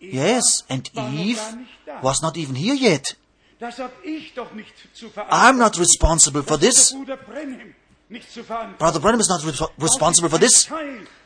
[0.00, 2.02] Ja, und Eva Yes, and Eve gar nicht da.
[2.02, 3.16] was not even here yet.
[3.58, 6.76] Das hab ich doch nicht zu I'm not responsible for this.
[6.76, 7.74] ist Bruder Branham
[8.08, 8.78] nicht zu verantworten.
[8.78, 10.68] Brother Branham is not re- responsible for this.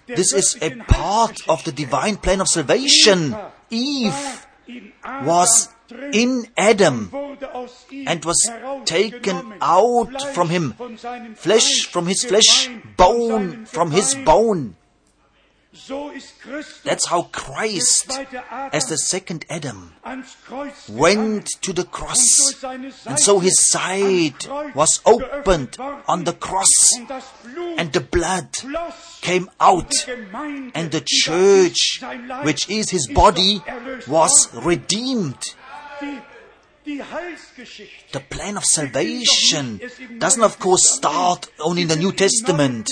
[0.06, 3.34] This is a part of the divine plan of salvation.
[3.70, 4.26] Eve war
[4.66, 5.68] in Adam was
[6.12, 8.38] in Adam wurde aus ihm and was
[8.84, 10.74] taken out from him,
[11.34, 14.76] flesh from his flesh, bone from his bone.
[15.86, 18.12] So ist Christus That's how Christ,
[18.72, 19.92] as the second Adam,
[20.88, 22.62] went to the cross.
[22.62, 25.76] And so his side was opened
[26.06, 28.48] on the cross, Und das Blut and the blood
[29.22, 29.92] came out,
[30.74, 33.62] and the church, ist, sein Leib, which is his body,
[34.06, 35.54] was redeemed.
[36.90, 39.80] Die, die Heilsgeschichte The plan of salvation
[40.18, 42.88] doesn't, of course, start only in the New Testament.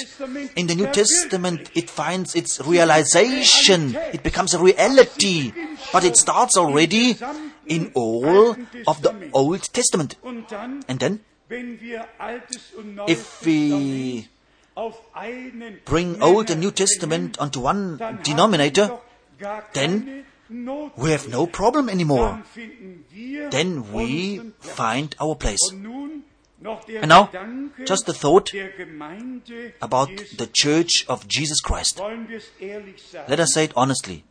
[0.55, 3.97] In the New Testament, it finds its realization.
[4.13, 5.53] It becomes a reality.
[5.93, 7.17] But it starts already
[7.67, 10.17] in all of the Old Testament.
[10.87, 14.29] And then, wenn wir Altes und Neues if we Testament
[14.75, 19.03] auf einen bring Old and New Testament onto one dann haben wir denominator,
[19.73, 22.31] then we have no problem anymore.
[22.31, 25.61] Dann finden wir Then we find our place.
[25.71, 26.25] Und nun
[26.61, 27.29] noch der And now,
[27.87, 28.53] just a thought
[29.81, 31.99] about the Church of Jesus Christ.
[31.99, 33.31] Wollen wir es ehrlich sagen?
[33.31, 34.25] Let us say it honestly.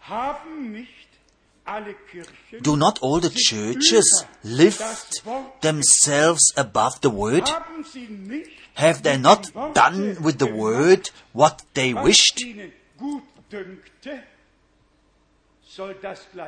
[0.00, 0.88] Haben nicht
[1.64, 5.22] alle Kirchen Do not all the churches lift
[5.62, 7.50] themselves above the word?
[7.50, 12.44] haben sie nicht Have they not done with the word what they wished?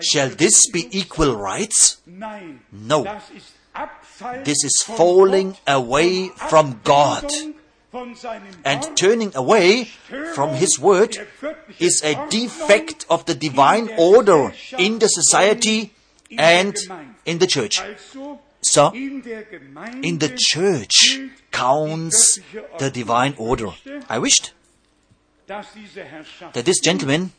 [0.00, 2.00] Shall this be equal rights?
[2.06, 3.04] No.
[3.04, 7.24] Das ist Abfall This is falling away from God.
[7.24, 7.54] Abwendung
[7.90, 9.86] von seinem And turning away
[10.34, 11.18] from His word
[11.78, 15.92] is a defect of the divine order in the society
[16.36, 16.76] and
[17.24, 17.80] in the church.
[18.60, 21.20] So, in der Gemeinde in the church
[21.52, 22.40] counts
[22.78, 23.72] the divine order.
[24.08, 24.52] I wished
[25.46, 27.32] dass diese Herrschaft, that this gentleman,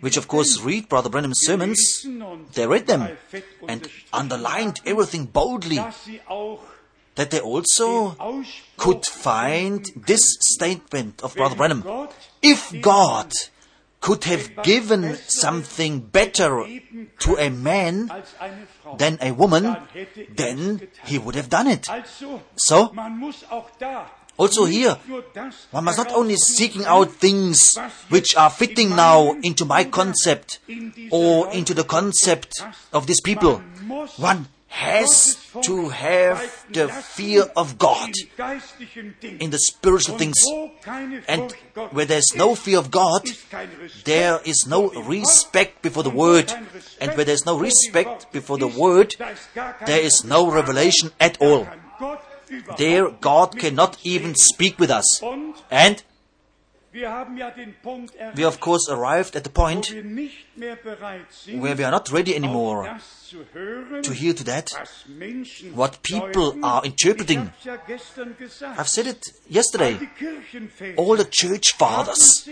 [0.00, 2.06] which of course read Brother Branham's sermons,
[2.54, 3.16] they read them
[3.68, 5.80] and underlined everything boldly,
[7.14, 8.16] that they also
[8.76, 10.22] could find this
[10.54, 11.56] statement of Brother.
[11.56, 13.32] Gott If God
[14.00, 16.64] could have given something better
[17.18, 18.08] to a man
[18.96, 19.76] than a woman,
[20.30, 21.88] then he would have done it.
[22.54, 22.92] So,
[24.38, 24.98] man muss auch da Also here,
[25.72, 27.76] One must not only seeking out things
[28.08, 30.60] which are fitting now into my concept
[31.10, 32.62] or into the concept
[32.92, 33.60] of these people.
[34.16, 36.38] One has to have
[36.70, 39.40] the fear of God die geistlichen Dinge.
[39.40, 40.36] in the spiritual things.
[41.26, 41.52] And
[41.90, 46.14] where there's no fear of God, ist kein Respekt there is no respect before the
[46.14, 46.52] word.
[47.00, 50.48] And where there's no respect before the word, da ist gar kein there is no
[50.48, 51.66] revelation at all.
[52.76, 55.22] There, God cannot even speak with us.
[55.70, 56.02] And
[56.94, 62.98] we, of course, arrived at the point where we are not ready anymore
[64.02, 64.72] to hear to that.
[65.74, 67.52] what people are interpreting.
[68.62, 69.98] I've said it yesterday.
[70.96, 72.48] All the church fathers,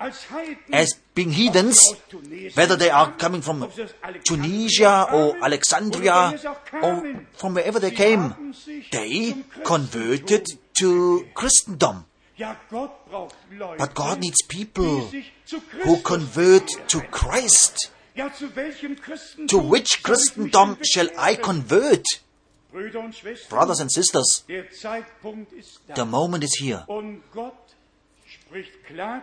[0.00, 1.78] as being heathens,
[2.54, 3.70] whether they are coming from
[4.24, 6.38] Tunisia or Alexandria
[6.82, 8.54] or from wherever they came,
[8.92, 9.34] they
[9.64, 10.46] converted
[10.78, 12.06] to Christendom.
[12.38, 15.10] But God needs people
[15.84, 17.00] who convert to.
[17.10, 17.90] Christ.
[19.48, 22.04] To which Christendom shall I convert?
[22.72, 26.84] Brothers and sisters, the moment is here.
[26.86, 27.54] Und Gott
[28.26, 28.39] spricht klar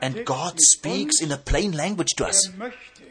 [0.01, 2.49] And God speaks in a plain language to us.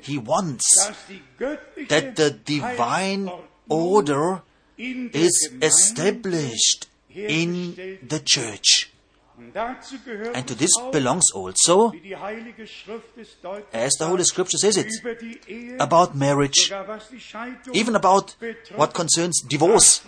[0.00, 3.30] He wants dass die göttliche that the divine
[3.68, 4.42] order
[4.76, 8.90] is established in the church.
[9.38, 13.92] Und dazu gehört And to this belongs also, wie die Heilige Schrift es deutlich as
[13.98, 17.96] the Holy Scripture says it, über die Ehe, about marriage, sogar was die Scheidung even
[17.96, 18.34] about
[18.76, 20.00] what concerns divorce.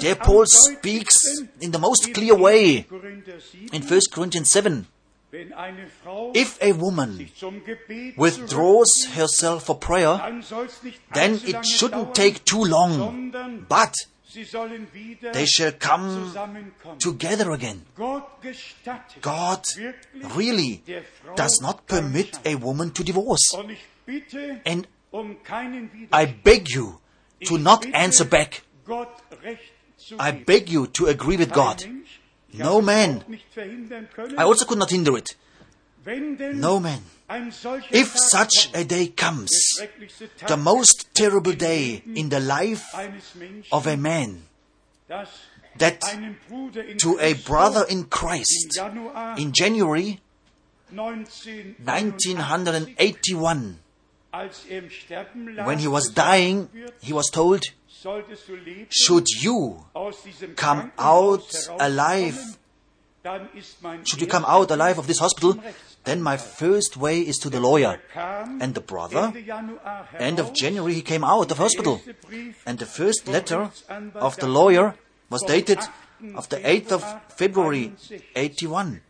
[0.00, 1.16] There Paul speaks
[1.60, 3.00] in the most clear way 1.
[3.00, 4.86] Korinther 7, in 1 Corinthians 7.
[5.30, 10.82] Wenn eine Frau If a woman sich zum Gebet withdraws herself for prayer, dann soll's
[10.82, 13.32] nicht then it shouldn't take too long,
[13.68, 13.92] but
[14.28, 16.32] sie sollen wieder they shall come
[16.98, 17.82] together again.
[19.22, 19.60] God
[20.36, 20.82] really
[21.36, 23.54] does not permit a woman to divorce.
[23.54, 25.36] Und ich bitte And um
[26.12, 26.98] I beg you
[27.46, 28.62] to not answer back.
[28.84, 29.08] Gott
[29.42, 31.86] Recht zu I beg you to agree with God.
[32.52, 33.22] No man.
[33.22, 35.36] auch nicht verhindern können, I also could not hinder it.
[36.54, 37.00] No man.
[37.92, 39.50] If such a day comes,
[40.48, 42.84] the most terrible day in the life
[43.70, 44.42] of a man,
[45.78, 48.76] that einem Bruder in to a brother in Christ
[49.36, 50.18] in January
[50.90, 53.78] 1981, 1981,
[54.32, 56.68] als er im Sterben lag, when he was dying,
[57.00, 59.84] he was told, solltest du leben, Should you
[60.56, 62.38] come out alive,
[63.22, 65.56] dann ist mein should you come out alive of this hospital,
[66.04, 67.98] then my first way is to the Er lawyer.
[68.14, 69.32] And the brother,
[70.18, 70.54] End of.
[70.54, 72.00] January, he came out of hospital.
[72.64, 73.70] And the first letter
[74.14, 74.94] of the lawyer
[75.28, 75.78] was dated
[76.34, 77.04] of the 8th of
[77.36, 77.92] February
[78.34, 79.02] 81.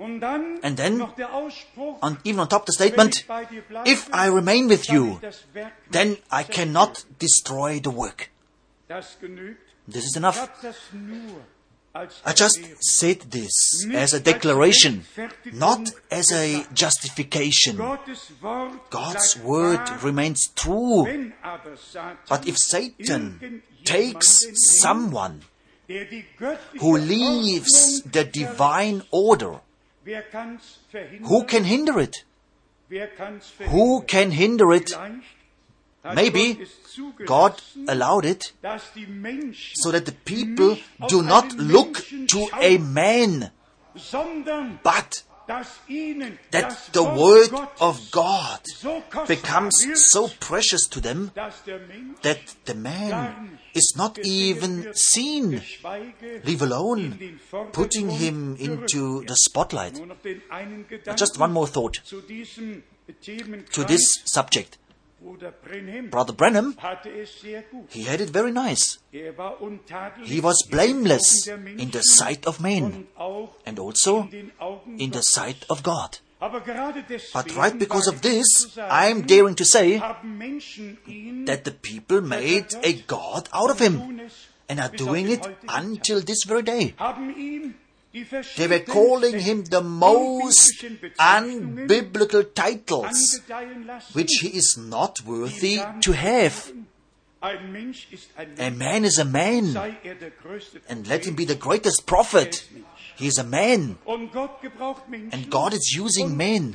[0.00, 3.90] And then, noch der Ausspruch, And even on top the statement, ich bei dir bleibe,
[3.90, 8.30] if I remain with you, ich das Werk then I cannot destroy the work.
[8.88, 10.38] This is enough.
[10.38, 11.40] habe das nur
[11.92, 15.04] als I just said this as a declaration,
[15.52, 17.76] not as a justification.
[18.90, 21.04] God's word remains true.
[21.04, 24.46] wenn aber Satan But if Satan takes
[24.80, 25.40] someone
[25.88, 29.60] der die göttliche who leaves the divine order, Wer kann's verhindern?
[31.22, 32.24] Who can hinder it?
[33.70, 34.96] Who can hinder it?
[36.02, 40.78] Maybe Gott es zugelassen, God allowed it dass die Menschen so that the people
[41.10, 43.50] do not look to a man,
[44.82, 45.24] but
[46.50, 48.60] that the word of God
[49.26, 49.74] becomes
[50.10, 55.62] so precious to them dass der Mensch that the man is not even seen,
[56.44, 59.96] leave alone in den Vordergrund putting him into the spotlight.
[59.96, 62.82] Nur noch den einen Gedanken Just one more thought zu diesem
[63.22, 63.70] Themenkreis.
[63.74, 64.78] to this subject.
[66.10, 67.84] Brother Branham, hatte es sehr gut.
[67.90, 69.00] he had it very nice.
[69.12, 69.34] Er
[70.24, 73.06] He was in den Augen blameless in the sight of men
[73.64, 76.22] and also in den Augen in the sight of God.
[76.38, 81.44] Aber gerade deswegen, But right because of this, I'm daring to say haben Menschen ihn
[81.44, 84.00] that the people made a God out of him
[84.68, 86.94] and are doing it until this very day.
[88.12, 90.84] They were calling him the most
[91.18, 93.40] unbiblical titles
[94.12, 96.72] which he is not worthy to have.
[97.42, 99.86] Ein Mensch ist ein A man is a man, er
[100.88, 102.64] and let him be the greatest prophet.
[103.16, 105.32] He is a man, Und Gott gebraucht Menschen.
[105.32, 106.74] and God is using men.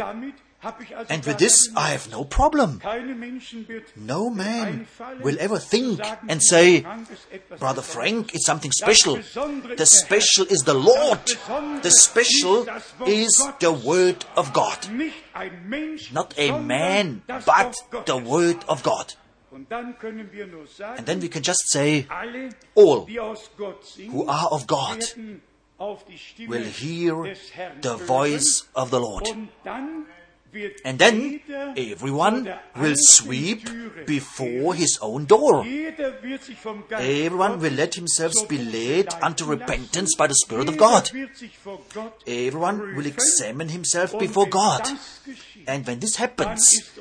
[0.65, 2.79] Damit hab ich also And with this, I have no problem.
[2.79, 4.87] Keine Menschen wird No man
[5.21, 9.17] will ever think and say, Frank ist etwas Brother Frank is something special.
[9.77, 11.37] The special is the Lord.
[11.83, 14.91] The special ist das Wort is the Word of God.
[14.91, 17.75] Nicht ein Mensch, Not a man, but
[18.07, 19.17] the Word of God.
[19.51, 23.49] Und dann können wir nur sagen, And then we can just say, all die aus
[23.57, 25.41] Gott sind, who are of God werden
[25.77, 27.35] auf die Stimme will hear
[27.81, 29.27] the voice of the Lord.
[30.83, 31.41] And then
[31.77, 33.67] everyone will sweep
[34.05, 35.65] before his own door.
[36.91, 41.09] Everyone will let himself be led unto repentance by the Spirit of God.
[42.27, 44.87] Everyone will examine himself before God.
[45.67, 46.91] And when this happens,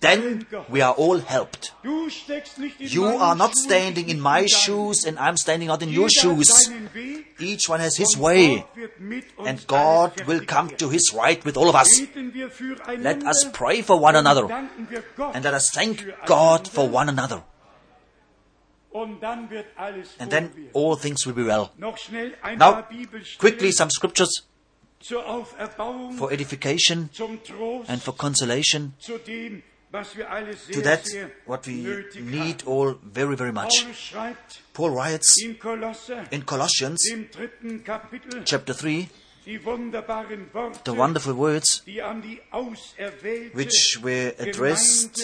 [0.00, 1.72] then we are all helped.
[1.82, 5.82] Du steckst nicht in You are not standing in my shoes and I'm standing not
[5.82, 6.70] in your shoes.
[7.38, 8.56] Each one has his way.
[8.56, 11.88] Gott wird mit uns And God will come to his right with all of us.
[12.00, 14.46] Beten wir füreinander Let us pray for one another.
[14.48, 16.04] danken wir Gott And let us thank.
[16.26, 17.42] God for one another.
[18.90, 21.70] Und dann wird alles And then all things will be well.
[21.76, 22.84] Noch schnell ein Now,
[23.38, 24.44] quickly some scriptures
[26.16, 27.10] for edification
[27.88, 28.94] and for consolation.
[28.98, 31.04] zu dem, was wir alle sehr, To that,
[31.46, 33.86] what we need all very, very much.
[34.72, 35.58] Paul writes in
[36.46, 39.08] Colossians im dritten Kapitel, chapter 3
[39.46, 45.16] die wunderbaren Worte, the wonderful words die an die auserwählte which were addressed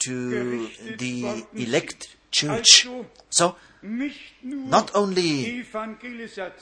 [0.00, 0.68] to
[0.98, 2.88] the elect church.
[3.30, 3.54] So,
[4.42, 5.64] not only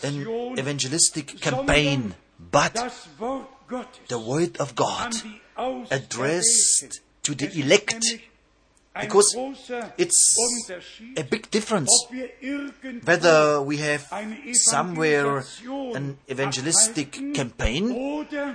[0.03, 0.27] an
[0.59, 5.12] evangelistic campaign, but das Wort Gottes the word of God
[5.91, 8.05] addressed to the elect.
[8.99, 9.37] Because
[9.99, 10.34] It's
[11.18, 14.07] a big difference ob wir irgendwo whether we have
[14.55, 15.45] somewhere
[15.95, 17.93] an evangelistic campaign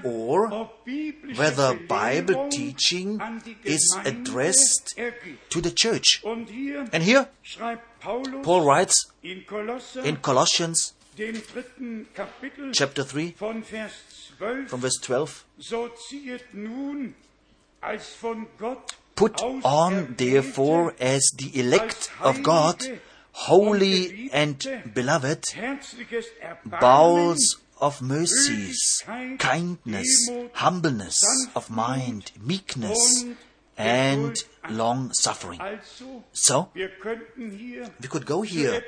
[0.04, 0.72] or
[1.36, 3.22] whether Bible teaching
[3.64, 4.96] is addressed
[5.50, 6.24] to the church.
[6.26, 7.28] And here
[8.42, 11.01] Paul writes in Colossians dem dritten Kapitel
[12.74, 17.14] chapter 3 12, from verse 12 so ziehet nun
[17.82, 18.18] als
[19.16, 22.82] Put on therefore as the elect of God,
[23.34, 24.58] holy and
[24.94, 25.46] beloved,
[26.66, 29.04] bowels of mercies,
[29.38, 31.24] kindness, humbleness
[31.56, 33.26] of mind, meekness,
[33.78, 34.36] and
[34.70, 35.60] long suffering.
[36.34, 38.84] So, wir könnten hier we could go here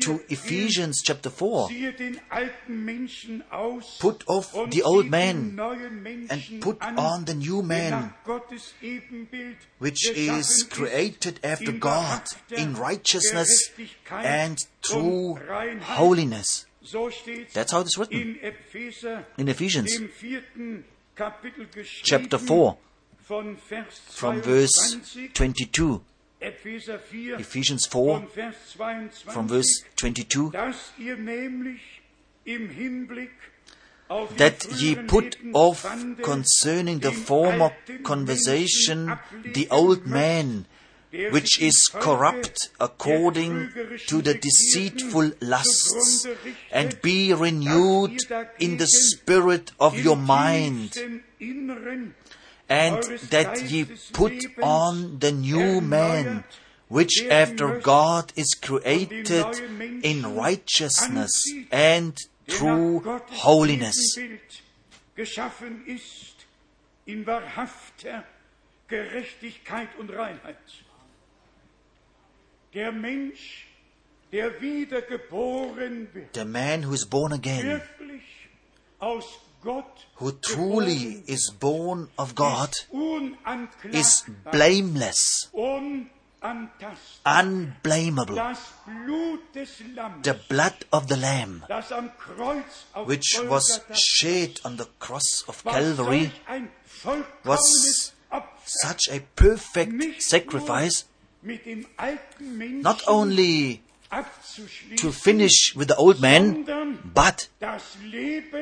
[0.00, 5.54] to Ephesians chapter 4 Ziehe den alten Menschen aus Put off the old man den
[5.56, 11.72] neuen Menschen and put on the new man, nach Gottes Ebenbild which is created after
[11.72, 13.70] God in righteousness
[14.10, 15.38] and true
[15.96, 16.66] holiness.
[17.52, 18.38] That's how it is written.
[19.36, 20.84] in Ephesians dem vierten
[21.14, 22.89] Kapitel geschrieben, chapter 4 von Vers
[23.30, 24.96] from verse
[25.28, 26.02] 22, 22.
[26.42, 30.50] Epheser 4, Ephesians 4 von Vers 22, from verse 22.
[30.50, 31.80] dass ihr nämlich
[32.44, 33.30] im Hinblick
[34.08, 35.86] auf that ye put off
[36.22, 37.70] concerning the former
[38.02, 39.16] conversation
[39.54, 40.66] the old man,
[41.30, 43.68] which is corrupt according
[44.08, 46.26] to the deceitful lusts,
[46.72, 48.18] and be renewed
[48.58, 50.98] in the spirit of your mind,
[52.70, 56.44] and that ye put on the new man,
[56.88, 59.44] which after God is created
[60.04, 61.32] in righteousness
[61.72, 62.16] and
[62.46, 63.00] true
[63.30, 64.16] holiness.
[64.16, 64.62] Ebenbild
[65.16, 66.46] geschaffen ist
[67.06, 68.24] in wahrhafter
[68.88, 70.56] Gerechtigkeit und Reinheit.
[72.72, 73.66] Der Mensch,
[74.30, 78.22] der wiedergeboren wird, The man who is born again, wirklich
[79.00, 79.24] aus
[80.16, 82.70] who truly is born of God,
[83.84, 85.48] is blameless,
[87.24, 88.34] unblameable.
[88.34, 93.80] Das Blut des Lammes, The blood of the Lamb, das am Kreuz auf which was
[93.92, 98.12] shed on the cross of Calvary, solch ein vollkommenes was
[98.64, 101.04] such a perfect sacrifice,
[101.42, 103.82] nur mit dem alten Menschen not only
[104.96, 106.64] to finish with the old man,
[107.14, 107.48] but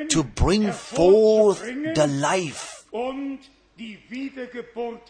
[0.09, 1.61] to bring forth
[1.95, 3.39] the life, und
[3.77, 5.01] die Wiedergeburt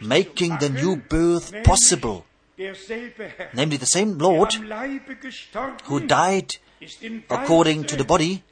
[0.00, 2.24] making the new birth possible.
[3.54, 6.54] Namely, the same Lord am Leibe gestorben who died
[7.28, 8.42] according to the body,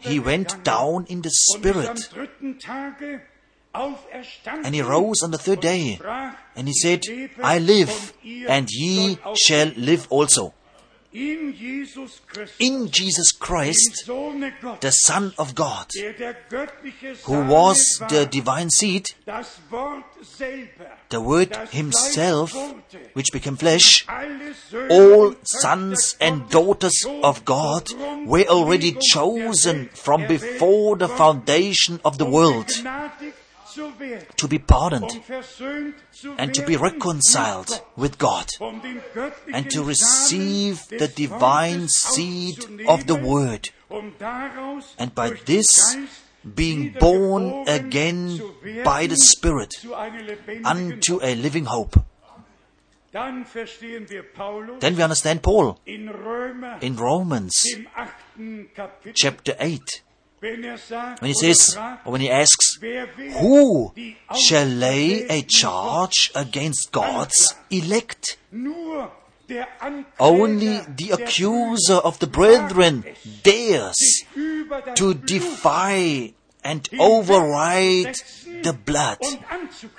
[0.00, 3.33] he went down in the und ist am spirit, dritten Tage auferstanden
[3.74, 5.98] and he rose on the third day,
[6.56, 7.02] and he said,
[7.42, 8.12] I live,
[8.48, 10.54] and ye shall live also.
[11.14, 14.04] in Jesus Christus, in Jesus dem Christ,
[14.80, 20.90] the Son of God, der der göttliche who was the divine seed, das Wort selber,
[21.10, 22.52] the Word Himself,
[23.12, 24.04] which became flesh,
[24.90, 27.92] all sons and daughters of God
[28.26, 32.66] were already chosen from before the foundation of the world.
[32.66, 33.43] Begnadigt zu werden,
[34.36, 38.80] to be pardoned um and to be reconciled with God um
[39.52, 43.70] and to receive the divine seed of the Word.
[43.90, 44.12] um
[44.98, 45.96] and by this
[46.44, 48.40] being born again
[48.84, 52.00] by the Spirit zu einer lebendigen unto a living hope.
[53.12, 56.08] Dann verstehen wir Paulus Then we understand Paul in
[56.98, 60.03] Romans im achten Kapitel, chapter 8 wenn er sagt
[60.44, 62.78] when he says, or when he asks,
[63.40, 63.92] Who
[64.36, 68.36] shall lay a charge against God's elect?
[68.52, 69.10] Nur
[69.48, 73.04] der Ankläger Only the accuser of the brethren
[73.42, 78.16] dares sich über das to defy and override
[78.62, 79.18] the blood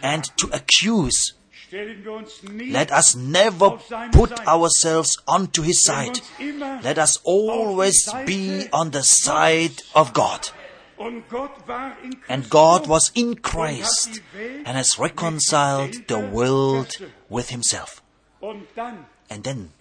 [0.02, 1.34] and to accuse.
[1.68, 3.80] Stellen wir uns nie Let us never
[4.12, 6.22] put ourselves onto his side.
[6.84, 10.52] Let us always be on the side of God.
[10.98, 14.22] und Gott war in Christus And God was in Christ
[14.66, 16.98] and has reconciled the world
[17.30, 18.02] with himself.
[18.42, 19.72] And then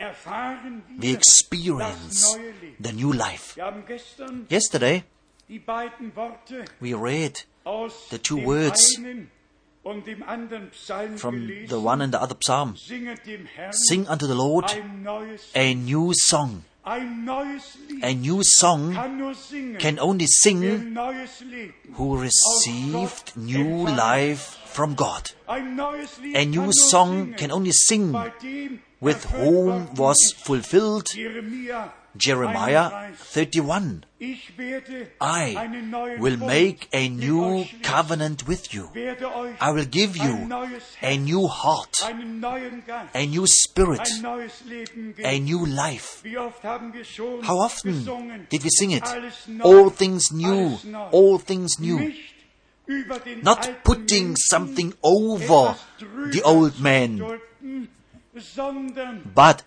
[0.98, 2.76] we experience das neue Leben.
[2.80, 3.56] the new life.
[3.56, 5.04] Wir haben gestern Yesterday
[5.48, 7.44] die beiden Worte we read
[8.10, 8.98] The two words
[9.84, 12.76] einen und dem anderen Psalm from the one and the other psalm.
[12.76, 14.64] Singet dem Herrn Sing unto the Lord
[15.54, 16.64] a new song.
[16.84, 18.04] ein neues Lied.
[18.04, 20.96] A new song kann nur singen, can only sing
[21.96, 25.34] who received new life from God.
[25.46, 28.14] Ein neues Lied A new song can only sing
[29.00, 31.06] with whom was fulfilled
[32.16, 33.14] Jeremiah 31.
[33.34, 34.06] 31.
[34.20, 35.56] Ich werde I
[36.18, 38.88] will make a new covenant with you.
[39.60, 40.48] I will give you
[41.02, 46.22] a new heart, einen neuen Geist, a new spirit, ein neues Leben a new life.
[46.22, 49.04] Wie oft haben wir schon How often did we sing it?
[49.62, 50.78] All things new,
[51.12, 51.98] all things new.
[51.98, 52.34] Nicht
[52.86, 55.76] über den Not putting something over
[56.30, 57.20] the old man,
[59.34, 59.62] but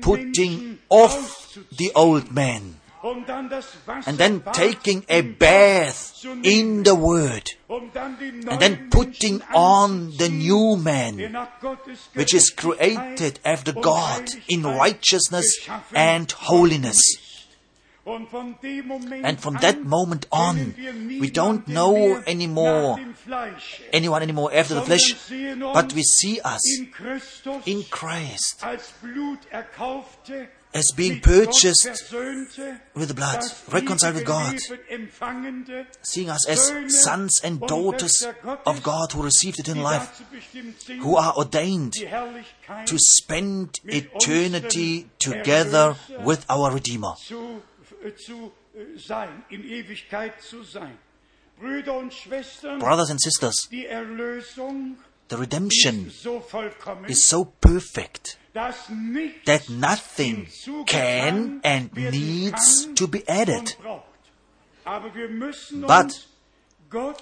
[0.00, 2.76] putting off the old man.
[3.48, 10.28] Das and then taking a bath in the Word um and then putting on the
[10.28, 11.16] new man
[12.12, 17.00] which is created after God in righteousness and holiness.
[18.06, 20.74] And from that moment on,
[21.20, 25.74] we don't know anymore nach dem Fleisch, anyone anymore after the flesh, sondern sehen uns
[25.74, 26.62] but we see us
[27.66, 28.62] in Christ.
[28.62, 32.12] als Blut erkaufte, as being purchased
[32.94, 34.56] with the blood, reconciled with God,
[36.02, 36.72] seeing us as
[37.02, 38.26] sons and daughters
[38.64, 41.94] of God who received eternal life, dazu bestimmt sind, who are ordained
[42.86, 47.14] to spend eternity together with our Redeemer.
[48.16, 50.96] Zu, äh, äh, sein, in Ewigkeit zu sein.
[51.58, 59.68] Brüder und Schwestern, Brothers and sisters, the redemption ist so vollkommen, is so perfect that
[59.68, 60.48] nothing
[60.86, 63.58] can and needs to be added.
[63.58, 64.04] und braucht.
[64.84, 66.26] Aber wir müssen But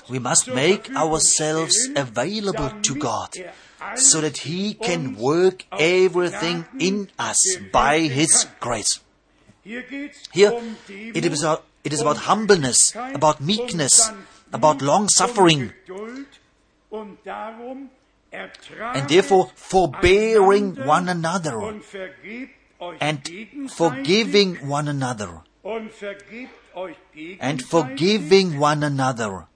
[0.09, 3.53] We must make ourselves available to God er
[3.97, 9.01] so that He can work everything in us by His grace.
[9.68, 9.84] Here,
[10.88, 14.10] it is about, it is about humbleness, about meekness,
[14.50, 16.26] about long suffering, Geduld
[16.90, 17.90] und darum
[18.30, 26.54] ertragt and therefore forbearing one another und vergebt euch and forgiving one another und vergebt
[26.74, 26.96] euch
[27.40, 29.48] and forgiving one another.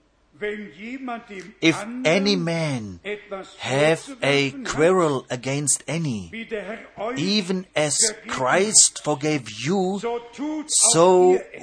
[0.43, 3.01] Wenn jemand dem If any man
[3.59, 10.19] have a quarrel against any, wie der Herr euch even as Christ forgave you, so
[10.37, 11.63] tut so auch ihr es.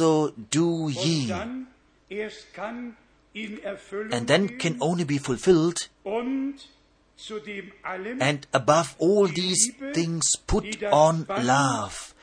[0.00, 1.26] also do ye.
[1.28, 1.66] dann
[2.08, 2.96] erst kann
[3.32, 6.56] in Erfüllung And then can only be fulfilled, und
[7.16, 12.14] zu dem allem and above all these things, put on love,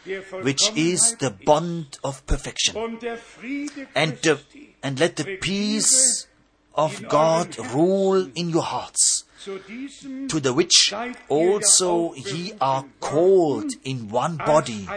[0.43, 2.76] which is the bond of perfection.
[2.76, 4.38] und der Friede And, the,
[4.84, 6.28] and let the peace
[6.76, 10.94] of God rule in your hearts, to the which
[11.30, 14.88] also ye are called in one body,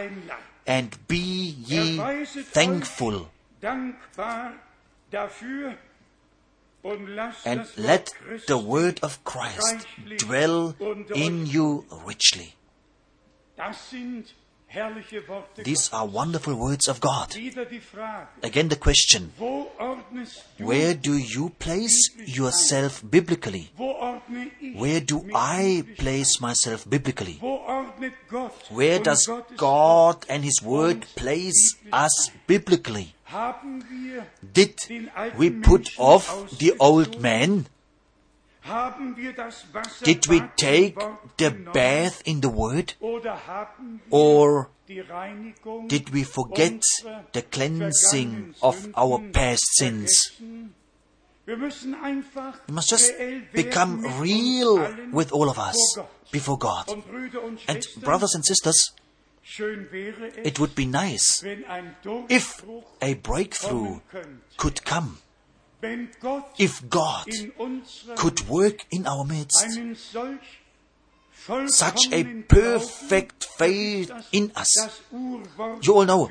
[0.67, 3.29] and be ye thankful.
[3.63, 3.95] and
[7.77, 8.09] let
[8.47, 10.75] the word of Christ dwell
[11.13, 12.55] in you richly.
[14.71, 17.35] Das sind Herrliche Worte These are wonderful words of God.
[17.35, 23.69] Wieder die Frage, Again, the question wo ordnest du, where do you place yourself biblically?
[23.75, 27.37] wo ordne ich Where do I place myself biblically?
[27.41, 33.13] Wo ordnet Gott Where does God and His Word place us biblically?
[34.53, 34.75] Did
[35.37, 37.65] we put off the old man?
[40.03, 40.95] Did we take
[41.37, 42.95] the bath in the Word?
[42.99, 46.81] Oder haben wir Or did we forget
[47.33, 50.33] the cleansing of our past sins?
[50.37, 50.75] vergessen?
[51.45, 53.11] Wir müssen einfach We must just
[53.51, 54.77] become real
[55.11, 55.99] with all of us
[56.31, 56.87] before God.
[56.87, 58.93] Und Brüder und And brothers and sisters,
[59.41, 61.43] schön wäre es, it would be nice
[62.29, 62.63] if
[63.01, 63.99] a breakthrough
[64.57, 65.17] could come,
[66.57, 67.27] if God
[68.15, 69.79] could work in our midst
[71.67, 76.29] such a perfect faith in us, you all know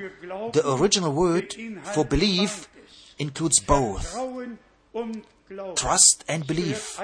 [0.52, 2.68] the original word for belief
[3.18, 4.58] includes both Vertrauen
[4.92, 5.74] und Glauben.
[5.74, 7.00] trust and belief.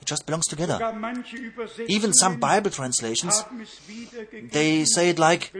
[0.00, 0.74] It just belongs together.
[0.74, 4.50] Sogar manche Übersetzungen Even some Bible translations, haben es wiedergegeben.
[4.50, 5.52] they say it like,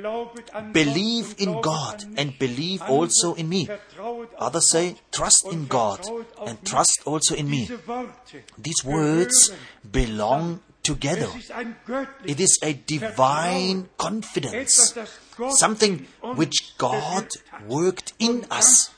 [0.72, 3.68] believe in God and believe also in me.
[4.38, 6.00] Others say, trust in God
[6.46, 7.68] and trust also in me.
[8.56, 9.52] These words
[9.82, 11.28] belong together.
[11.34, 16.06] Es ist ein göttliches It is a divine confidence, Etwas, das Gott something
[16.36, 17.26] which God
[17.66, 18.90] worked in us.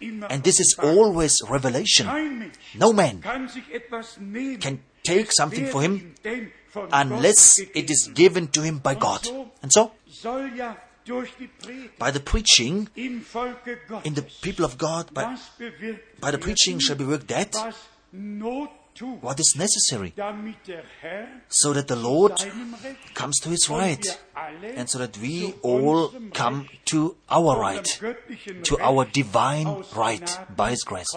[0.00, 2.52] And this is always revelation.
[2.74, 7.58] No man kann sich etwas nehmen, can take something for him ihm denn von unless
[7.58, 9.26] it is given to him by God.
[9.62, 14.22] And so, soll ja durch die Predigt by the preaching im Volke Gottes in the
[14.42, 15.36] people of God, by,
[16.20, 17.74] by the preaching shall be worked that was
[18.10, 18.87] Not tut,
[19.20, 22.32] what is necessary, damit der Herr so that the Lord
[23.14, 24.04] comes to his right,
[24.76, 27.84] and so that we all come to our right,
[28.64, 31.16] to our divine right by his grace.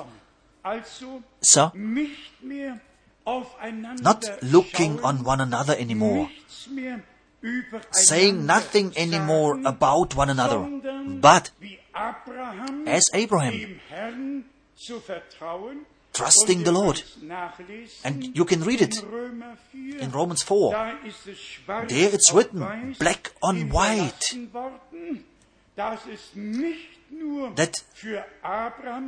[1.41, 2.79] So, nicht mehr
[3.25, 7.01] aufeinander not looking on one another anymore, nichts mehr
[7.41, 10.59] übereinander saying nothing anymore about one another,
[11.19, 11.51] but
[12.85, 13.79] as Abraham,
[16.13, 17.03] trusting the Lord.
[18.03, 20.71] And you can read it in Römer 4, in Romans 4.
[20.71, 24.37] da ist es schwarz There it's written, black on white.
[25.75, 25.99] That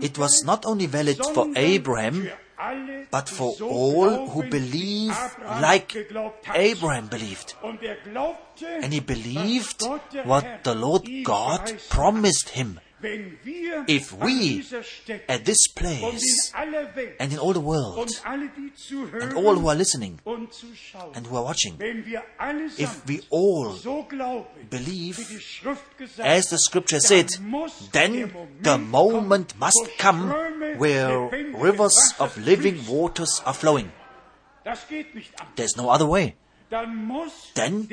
[0.02, 2.30] It was not only valid for Abraham,
[3.12, 5.16] but for all who believe
[5.62, 5.96] like.
[6.54, 7.56] Abraham believed.
[8.82, 9.84] And he believed
[10.26, 12.80] what the Lord God promised him.
[13.88, 14.64] If we,
[15.28, 16.52] At this place
[17.20, 21.28] and in all the world, und alle, die zuhören and all who are listening and
[21.28, 23.76] who are watching, wenn wir allesamt if we all
[24.70, 27.30] believe wie die Schrift gesagt as the scripture said,
[27.92, 28.32] then
[28.62, 30.30] the Moment must come
[30.78, 31.30] where
[31.60, 33.92] rivers of living waters are flowing.
[34.64, 35.48] Das geht nicht an.
[35.56, 36.36] There's no other way.
[37.54, 37.88] Then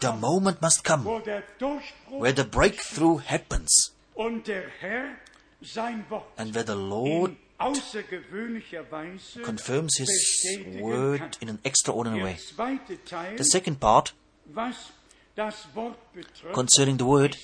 [0.00, 5.16] The moment must come wo der Durchbruch where the breakthrough happens und der Herr
[5.60, 12.24] sein Wort and where the Lord in außergewöhnlicher Weise confirms his word in an extraordinary
[12.24, 12.34] way.
[12.34, 14.14] Der zweite Teil, The second part
[14.46, 14.92] was
[15.36, 17.36] das Wort betrifft, concerning the word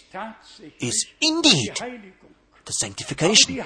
[0.81, 1.73] is indeed.
[2.69, 3.65] The sanctification.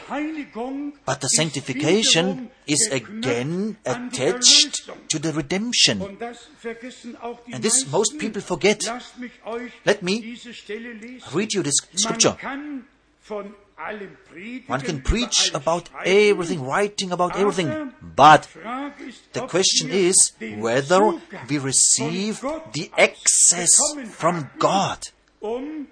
[1.04, 6.00] But the sanctification is again attached to the redemption.
[6.00, 8.84] Und das vergessen auch die And this most people forget.
[8.84, 11.22] Lasst mich euch Let me diese Stelle lesen.
[11.34, 12.36] Read you this scripture.
[12.40, 12.84] kann
[13.20, 19.20] von allem predigen, One can preach about everything, writing about everything, but die Frage ist,
[19.34, 21.00] the question is whether
[21.48, 22.40] we receive
[22.74, 23.70] the access
[24.16, 24.98] from God
[25.40, 25.88] um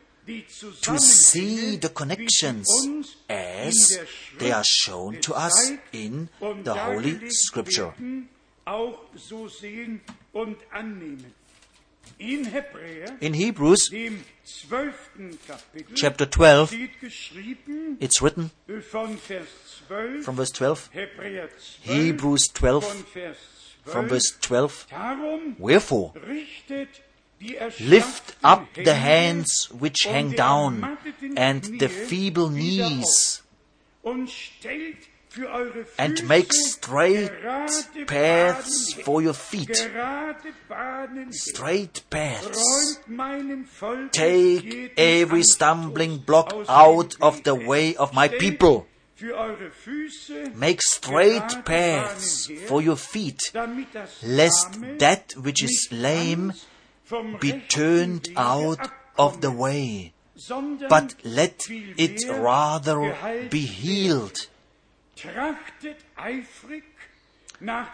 [0.82, 2.66] to see the connections
[3.28, 4.00] as
[4.38, 7.92] they are shown to us in the Holy Scripture.
[12.18, 13.90] In Hebrews
[15.94, 16.74] chapter 12,
[18.00, 18.50] it's written
[18.92, 19.48] von Vers
[19.88, 20.90] 12, from verse 12,
[21.82, 23.36] Hebrews 12, von Vers
[23.84, 24.86] 12, from verse 12,
[25.58, 26.12] Wherefore,
[27.80, 30.98] lift up the hands which hang down,
[31.36, 33.42] and the feeble knees,
[35.98, 37.30] and make straight
[38.06, 39.76] paths for your feet.
[41.30, 42.98] Straight paths.
[44.10, 48.86] Take every stumbling block out of the way of my people.
[50.54, 53.52] Make straight paths for your feet,
[54.22, 56.54] lest that which is lame
[57.40, 60.12] be turned out of the way,
[60.88, 64.46] but let it rather be healed.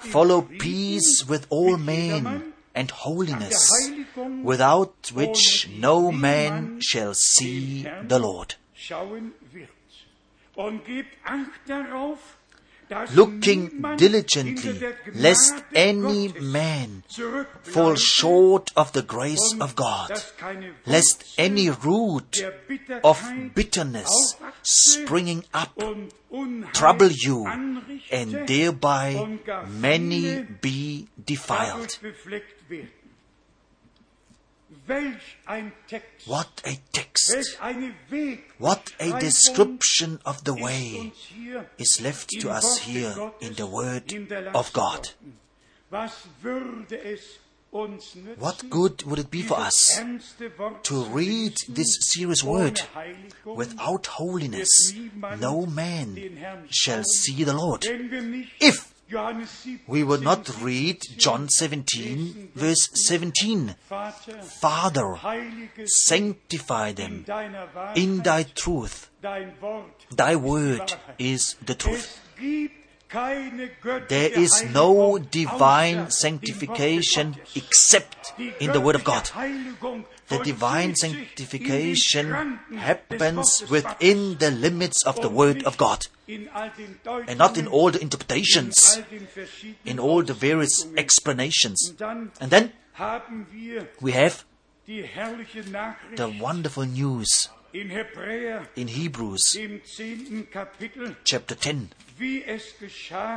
[0.01, 3.69] Follow peace with all men and holiness,
[4.43, 8.55] without which no man shall see the Lord.
[13.15, 14.81] Looking diligently,
[15.15, 17.03] lest any man
[17.63, 20.13] fall short of the grace of God,
[20.87, 22.45] lest any root
[23.03, 23.21] of
[23.55, 25.77] bitterness springing up
[26.73, 27.47] trouble you,
[28.13, 29.39] and thereby
[29.69, 31.99] many be defiled.
[36.27, 37.33] What a text!
[37.33, 41.13] welch eine Weg, What a description of the way
[41.79, 44.13] is left to us here in the Word
[44.55, 45.11] of God.
[45.21, 45.39] worden.
[45.91, 47.21] Was würde es
[47.73, 50.01] uns nützen, What good would it be for us
[50.85, 52.81] to read this serious word?
[53.45, 54.93] Without holiness,
[55.41, 56.17] no man
[56.71, 57.85] shall see the Lord.
[57.85, 58.96] wenn wir nicht If Johannes 17,
[59.87, 63.77] We would not read John 17, verse 17.
[64.61, 65.15] Father,
[65.85, 67.25] sanctify them
[67.95, 69.11] in thy truth.
[69.23, 72.21] Thy word is the truth.
[74.09, 79.31] There is no divine sanctification except in the Word of God.
[80.29, 85.77] The divine vollzieht sich in den sanctification happens within the limits of the Word of
[85.77, 90.01] God in all den Deutungen, and not in all the interpretations, all den verschiedenen in
[90.01, 91.95] all the various explanations.
[92.41, 92.73] And then
[94.01, 94.45] we have
[94.87, 97.91] die herrliche Nachricht the wonderful news in
[98.89, 102.06] Hebrews im zehnten Kapitel, chapter 10 wie es geschah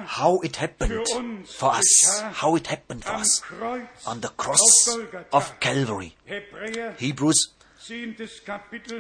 [0.06, 1.08] how it happened
[1.48, 3.42] for us, how it happened for us
[4.06, 4.98] on the cross
[5.34, 6.16] of Calvary.
[6.98, 7.50] Hebrews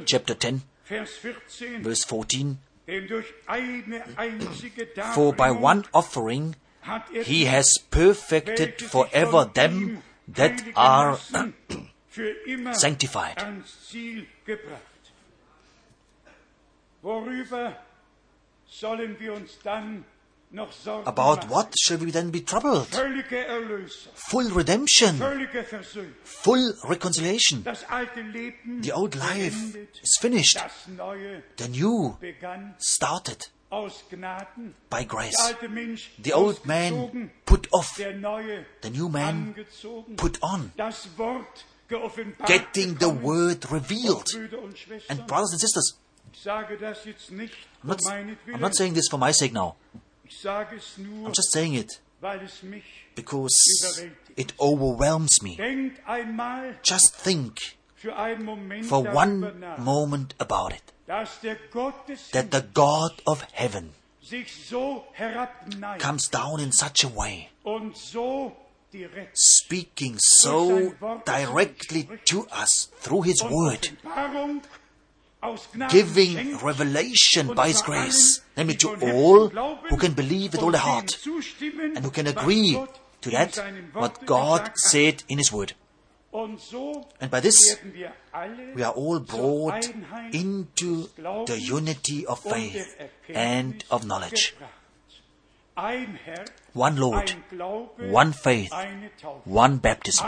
[0.05, 2.57] chapter 10, Vers 14, verse 14.
[2.87, 10.63] denn durch eine einzige For by one offering er he has perfected forever them that
[10.75, 11.53] are lassen,
[12.09, 13.37] für immer sanctified.
[21.05, 22.87] About what shall we then be troubled?
[22.87, 25.19] Full redemption,
[26.23, 27.63] full reconciliation.
[27.63, 30.57] Das alte Leben The old life is finished.
[31.57, 32.17] The new
[32.79, 33.47] started.
[34.89, 35.53] By grace.
[36.23, 39.55] The old man put off, the new man
[40.17, 44.25] put on, das Wort geoffenbart getting the word revealed.
[44.25, 45.97] Brüder und Schwestern, And brothers and sisters,
[46.33, 47.53] ich sage das jetzt nicht
[47.83, 48.01] I'm not.
[48.01, 49.75] I'm not saying this for my sake now.
[50.23, 52.83] ich sage es nur, I'm just saying it weil es mich
[53.15, 53.55] because
[54.35, 55.57] it overwhelms me.
[56.83, 60.83] Just think für einen Moment for one moment about it.
[61.07, 66.71] dass der Gott des That the God of heaven sich so herabneigt comes down in
[66.71, 67.49] such a way,
[69.33, 70.93] speaking so
[71.25, 74.78] directly to us through His Word, Offenbarung aus Gnaden
[75.89, 79.49] giving revelation by His grace, namely to all
[79.89, 81.17] who can believe with all their heart
[81.95, 82.77] and who can agree
[83.21, 83.57] to that
[83.93, 85.73] what God said in His Word.
[86.33, 87.77] And by this,
[88.75, 89.89] we are all brought
[90.31, 92.95] into the unity of faith
[93.29, 94.55] and of knowledge.
[96.73, 97.33] One Lord,
[97.97, 98.71] one faith,
[99.45, 100.27] one baptism,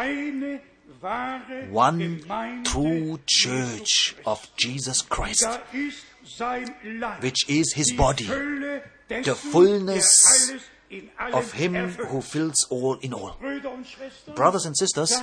[1.02, 6.06] one true church of Jesus Christ, Da ist
[6.38, 8.28] sein Leib, which is His body,
[9.24, 13.36] the fullness der alles in allem of Him who fills all in all.
[13.40, 15.22] Brüder und Schwestern, Brothers and sisters,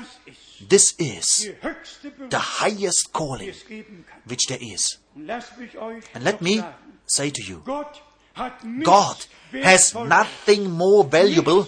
[0.69, 4.23] this is die höchste Berufung, the highest calling es geben kann.
[4.25, 4.99] which there is.
[5.15, 6.65] Und lasst mich euch And let me
[7.07, 8.03] say to you, Gott
[8.35, 9.17] hat nichts God
[9.63, 11.67] has nothing more valuable,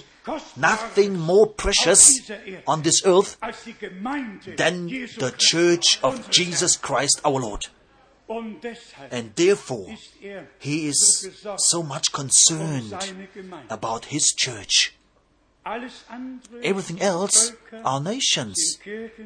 [0.57, 2.31] nothing more precious
[2.67, 3.39] on this earth
[4.57, 7.67] than the church of Jesus Christ our Lord.
[9.11, 9.89] And therefore,
[10.25, 12.95] er He is so much concerned
[13.69, 14.95] about His church.
[16.63, 17.53] Everything else
[17.85, 18.79] are nations,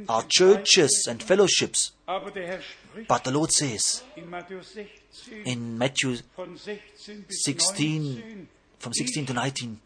[0.08, 1.92] are churches and fellowships.
[2.06, 9.26] But the Lord says in Matthäus 16 in Matthew 16 bis 16, 19, from 16
[9.26, 9.80] to 19,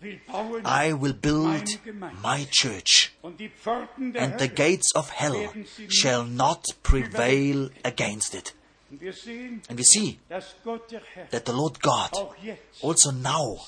[0.65, 1.69] I will build
[2.23, 6.25] my church, und die Pforten der and the gates of hell werden sie nicht shall
[6.25, 8.55] not prevail against it.
[8.91, 12.35] Und wir sehen, And we see dass Gott der Herr that the Lord God oh,
[12.83, 13.59] also now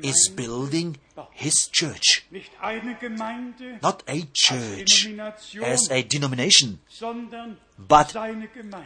[0.00, 0.96] is building
[1.32, 2.24] his church.
[2.30, 5.06] nicht eine Gemeinde, Not a church
[5.62, 6.80] as a denomination,
[7.76, 8.14] but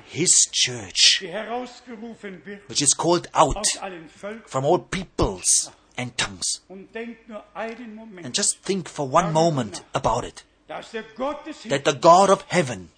[0.06, 4.48] his church, die herausgerufen wird which is called out aus allen Völkern.
[4.48, 6.64] from all peoples and tongues.
[6.68, 10.44] Und denkt nur einen Moment, And just think for one moment about it.
[10.66, 12.90] Dass der Gott des that the God of heaven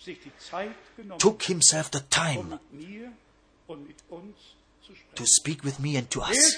[1.19, 2.59] took himself the time
[5.15, 6.57] to speak with me and to us.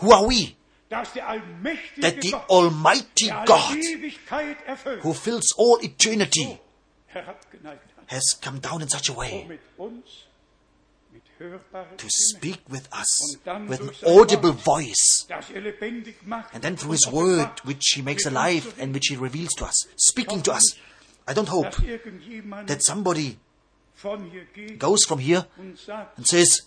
[0.00, 0.56] Who are we?
[0.90, 3.78] That the Almighty God,
[5.00, 6.60] who fills all eternity,
[8.06, 9.48] has come down in such a way
[11.96, 13.36] to speak with us
[13.66, 15.26] with an audible voice.
[16.52, 19.86] And then through His Word, which He makes alive and which He reveals to us,
[19.96, 20.76] speaking to us.
[21.26, 21.74] I don't hope
[22.66, 23.38] that somebody
[24.78, 25.46] goes from here
[26.16, 26.62] and says,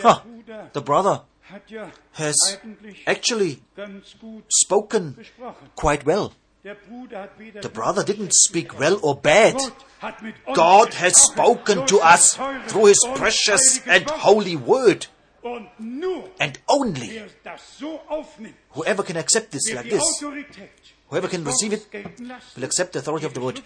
[0.00, 0.20] huh,
[0.72, 1.22] the brother
[2.12, 2.58] has
[3.06, 3.62] actually
[4.48, 5.16] spoken
[5.74, 6.32] quite well.
[6.64, 9.54] Der Bruder hat weder The brother didn't speak well or bad.
[9.54, 12.36] Gott hat mit uns God has spoken to us
[12.66, 15.06] through His precious and holy Word.
[15.44, 20.02] And only wer das so aufnimmt, whoever can accept this like this,
[21.08, 23.62] whoever can receive it, Wortes gelten lassen, will accept the authority of the Word,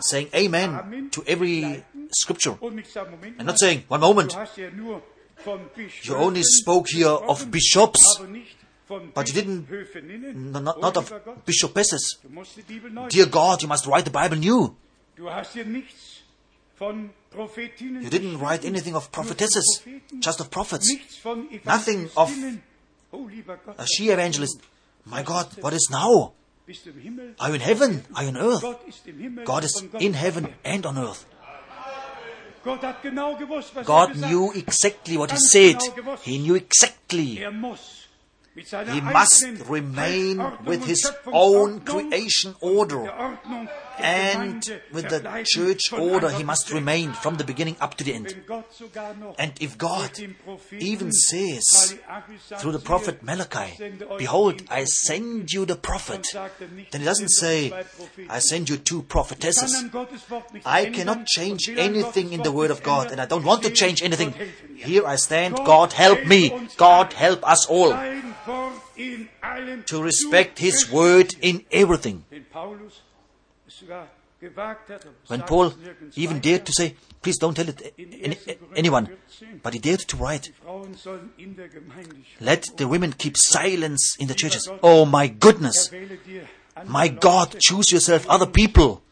[0.00, 1.82] saying Amen to every
[2.12, 2.58] scripture.
[2.60, 5.02] And not saying, one moment, du hast ja nur
[5.44, 8.56] von Bischöfen you only spoke here of bishops, aber nicht
[8.86, 11.12] von but you didn't- not, not of
[11.44, 12.18] bishopesses.
[12.22, 14.74] du musst die Bibel neu Dear God, you must write the Bible new.
[15.16, 16.22] Du hast hier nichts
[16.76, 18.02] von Prophetinnen.
[18.02, 19.82] You didn't write anything of prophetesses,
[20.20, 20.88] just of prophets.
[21.64, 22.30] Nothing of.
[23.12, 23.28] Oh,
[23.78, 24.60] A she evangelist.
[25.04, 26.32] My God, what is now?
[27.38, 28.04] Are you in heaven?
[28.14, 28.60] Are you on earth?
[28.60, 29.44] Gott ist im Himmel.
[29.44, 31.24] God is in heaven and on earth.
[32.64, 35.76] Gott hat genau gewusst, was er God knew exactly what He said.
[36.22, 37.38] He knew exactly.
[37.40, 38.08] Er muss
[38.56, 43.38] mit seiner He must remain with his own creation order.
[43.98, 48.34] And with the church order, he must remain from the beginning up to the end.
[49.38, 50.10] And if God
[50.78, 51.98] even says
[52.56, 53.76] through the prophet Malachi,
[54.18, 56.26] Behold, I send you the prophet.
[56.90, 57.72] Then he doesn't say.
[58.28, 59.84] I send you two prophetesses.
[60.64, 64.02] I cannot change anything in the Word of God, and I don't want to change
[64.02, 64.34] anything.
[64.76, 66.52] Here I stand, God help me.
[66.76, 67.92] God help us all
[69.86, 70.86] to respect His.
[70.90, 72.24] Word in everything.
[75.28, 75.72] When Paul
[76.14, 78.36] even dared to say, please don't tell it any,
[78.76, 79.08] anyone,
[79.62, 82.46] but he dared to write, Frauen sollen in der Gemeinde schweigen.
[82.46, 84.68] let the women keep silence in the churches.
[84.82, 85.90] Oh my goodness.
[85.90, 86.18] Andere
[86.84, 89.02] My God, choose yourself other people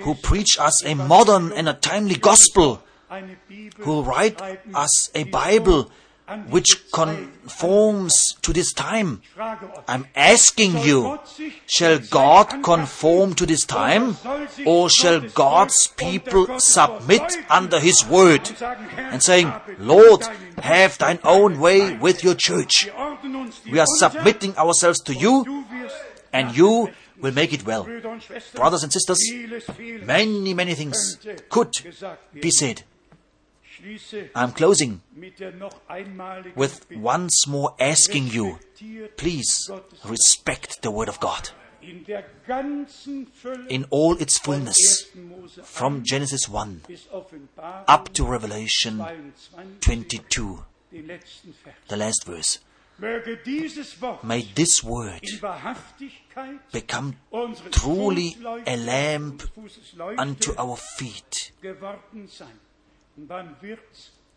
[0.00, 2.82] who preach us a modern and a timely gospel,
[3.80, 4.40] who write
[4.74, 5.90] us a Bible
[6.48, 8.12] which conforms
[8.42, 9.22] to this time.
[9.88, 11.18] I'm asking you,
[11.66, 14.16] shall God conform to this time,
[14.66, 18.50] or shall God's people submit under His word
[18.96, 20.22] and saying, Lord,
[20.58, 22.88] have thine own way with your church?
[23.70, 25.64] We are submitting ourselves to you,
[26.32, 26.90] and you
[27.20, 27.88] will make it well.
[28.54, 29.20] Brothers and sisters,
[30.04, 31.72] Many, many things could
[32.32, 32.82] be said.
[34.34, 38.58] I'm closing mit der noch einmaligen with once more asking you,
[39.16, 39.72] please
[40.04, 41.52] respect the word of God
[41.82, 45.08] in der ganzen Fülle in all its fullness
[45.62, 46.82] from Genesis 1
[47.86, 48.98] up to Revelation
[49.80, 50.58] 22, 22,
[50.92, 51.74] den letzten Vers.
[51.88, 52.60] the last verse.
[52.98, 55.22] Möge dieses Wort May this word
[56.70, 57.14] become
[57.70, 58.36] truly
[58.66, 61.52] a lamp und Fußes Leuchte unto our feet.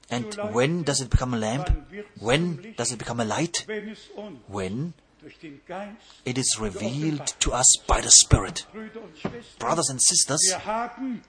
[0.10, 1.70] And when does it become a lamp?
[1.70, 3.64] Wann wird's zum When does it become a light?
[3.68, 8.68] Wenn es uns When durch den Geist, it is revealed to us by the Spirit.
[8.74, 11.22] Brüder und Schwestern, Brothers and sisters, wir haben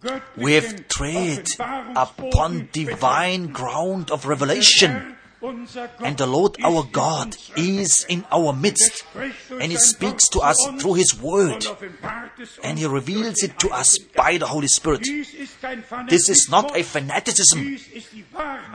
[0.00, 1.48] göttlichen we have tread
[1.94, 5.16] upon divine ground of revelation.
[5.42, 9.04] And the Lord our God is in our midst.
[9.50, 11.66] And He speaks to us through His Word.
[12.62, 15.02] And He reveals it to us by the Holy Spirit.
[16.08, 17.78] This is not a fanaticism.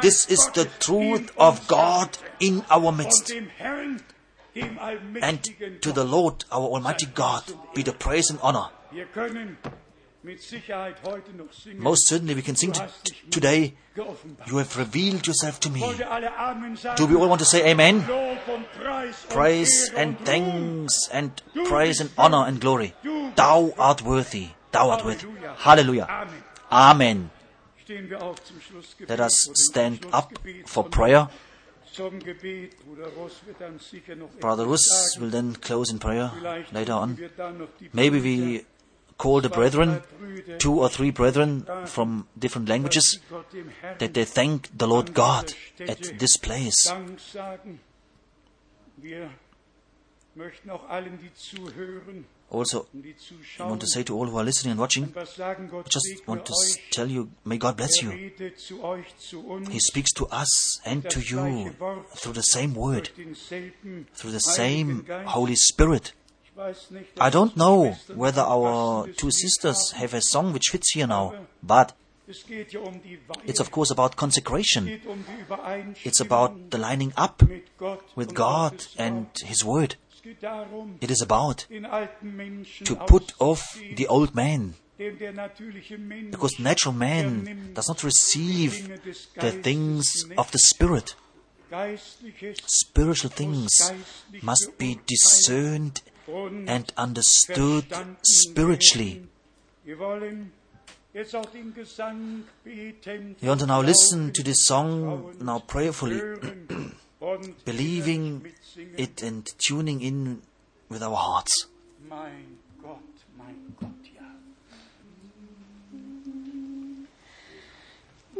[0.01, 3.31] This is the truth of God in our midst.
[5.21, 5.43] And
[5.81, 8.69] to the Lord, our Almighty God, be the praise and honor.
[11.77, 13.73] Most certainly we can sing t- t- today,
[14.45, 15.79] You have revealed yourself to me.
[16.97, 18.05] Do we all want to say Amen?
[19.29, 21.31] Praise and thanks and
[21.65, 22.93] praise and honor and glory.
[23.35, 24.49] Thou art worthy.
[24.71, 25.27] Thou art worthy.
[25.57, 26.07] Hallelujah.
[26.71, 27.31] Amen.
[27.83, 29.09] Stehen wir auf zum Schlussgebet.
[29.09, 30.33] Let us stand up
[30.65, 31.29] for prayer.
[31.93, 32.75] Zum Gebet.
[32.85, 36.33] Bruder Ross wird dann sicher noch Brother Russ will then close in prayer
[36.71, 37.17] later on.
[37.17, 38.65] wir dann noch die Maybe we
[39.17, 40.01] call the brethren,
[40.59, 43.19] two or three brethren from different languages,
[43.99, 46.91] that they thank the Lord God at this place.
[52.49, 52.87] Also,
[53.59, 55.25] I want to say to all who are listening and watching, I
[55.89, 56.53] just want to
[56.91, 58.11] tell you, may God bless you.
[59.69, 61.75] He speaks to us and to you
[62.15, 63.09] through the same word,
[64.13, 66.13] through the same Holy Spirit.
[67.19, 71.93] I don't know whether our two sisters have a song which fits here now, but
[73.45, 74.99] it's of course about consecration.
[76.03, 77.43] It's about the lining up
[78.15, 79.95] with God and His Word.
[80.99, 89.01] It is about to put off the old man, because natural man does not receive
[89.35, 91.15] the things of the Spirit.
[92.65, 93.91] Spiritual things
[94.41, 97.85] must be discerned and understood
[98.21, 99.23] spiritually.
[99.85, 100.51] You want
[103.59, 106.21] to now listen to this song now prayerfully,
[107.65, 108.45] believing
[108.97, 110.41] it and tuning in
[110.89, 111.67] with our hearts.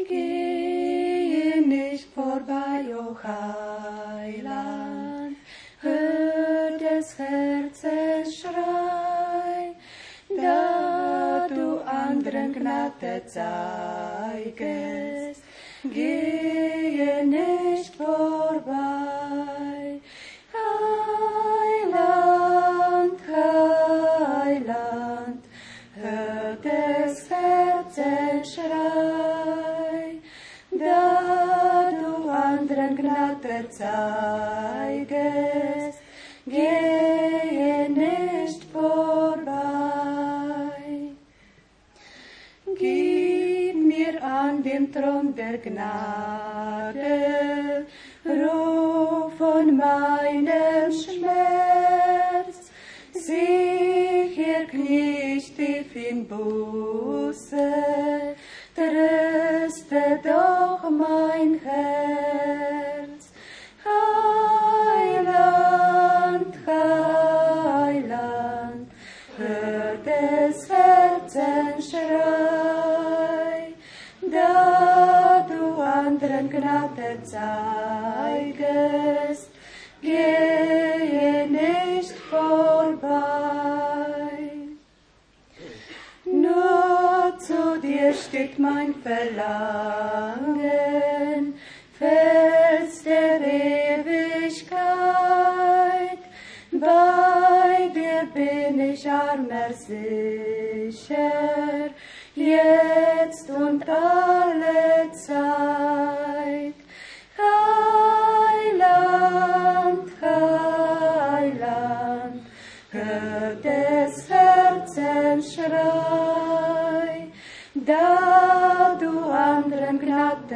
[0.08, 4.58] Gehe nicht vorbei, o Heiland,
[6.98, 9.66] ես հերցես շրայ,
[10.34, 10.54] դա
[11.52, 15.42] դու անդրնգնատեցայք ես,
[15.98, 19.92] գիենեշտ որբայ,
[20.56, 21.94] հայլանդ,
[24.40, 25.46] հայլանդ,
[26.02, 30.02] հտես հերցես շրայ,
[30.82, 31.06] դա
[32.02, 36.02] դու անդրնգնատեցայք ես,
[36.50, 36.87] Give
[44.78, 47.06] den Thron der Gnade,
[48.26, 52.70] ruf von meinem Schmerz,
[53.12, 57.74] sicher knie ich tief in Buße,
[58.76, 62.77] tröste doch mein Herz.
[77.28, 78.62] Zeigest,
[80.02, 83.18] gehe nicht vorbei.
[86.26, 89.48] Nur zu dir steht mein Verlangen,
[91.98, 94.78] Fels der Ewigkeit.
[96.72, 101.28] Bei dir bin ich armer sicher,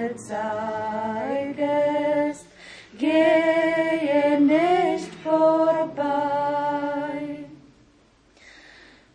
[0.02, 1.68] Gnade zeigest,
[2.98, 6.00] gehe nicht vorbei.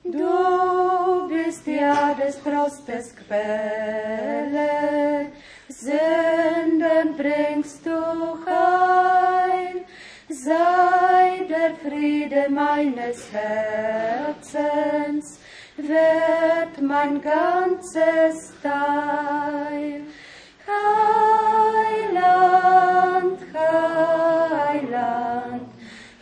[0.05, 5.33] Du bist ja des Trostes Quelle,
[5.69, 9.85] Sünden bringst du heim,
[10.29, 15.41] sei der Friede meines Herzens,
[15.77, 20.07] wird mein ganzes Teil.
[21.87, 25.69] Heiland, Heiland,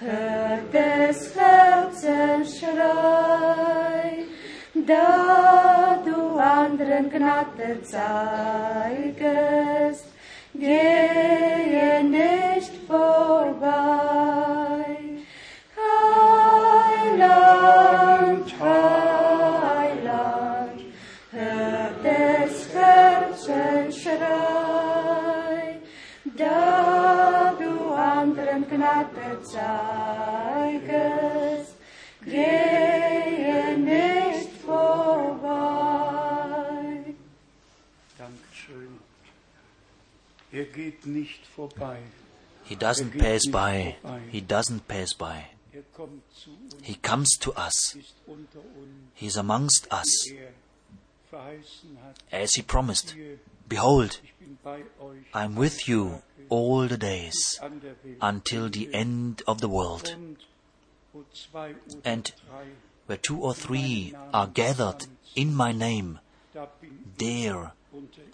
[0.01, 4.25] hör des Herzens Schrei,
[4.75, 8.07] da du anderen Gnade zeigest,
[10.53, 13.65] gehe nicht vorbei.
[17.03, 18.94] Heiland, Heiland,
[24.19, 25.81] Herzens Schrei,
[26.37, 29.43] da du anderen Gnade
[30.63, 31.75] zeigest,
[32.25, 36.05] gehe nicht vorbei.
[38.19, 38.99] Dankeschön.
[40.53, 41.99] Er geht nicht vorbei.
[42.65, 43.97] He doesn't pass by.
[44.31, 45.45] He doesn't pass by.
[45.73, 47.95] Er kommt zu uns, He comes to us.
[47.97, 49.11] ist unter uns.
[49.15, 50.29] He is amongst us.
[50.31, 50.53] Er
[51.29, 52.17] verheißen hat.
[52.31, 53.15] as He promised.
[53.69, 58.19] Behold, ich bin bei euch I am with you all the days an der Welt.
[58.21, 60.15] until the end of the world.
[60.15, 60.39] Und
[61.13, 62.35] wo zwei oder And
[63.07, 66.21] where two or three are gathered in my name,
[66.53, 67.73] da bin ich there.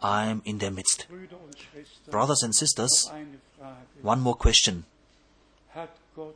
[0.02, 1.06] I am in their midst.
[1.08, 3.10] Brüder und Schwestern, Brothers and sisters,
[4.02, 4.84] one more question.
[5.74, 6.34] Hat Gott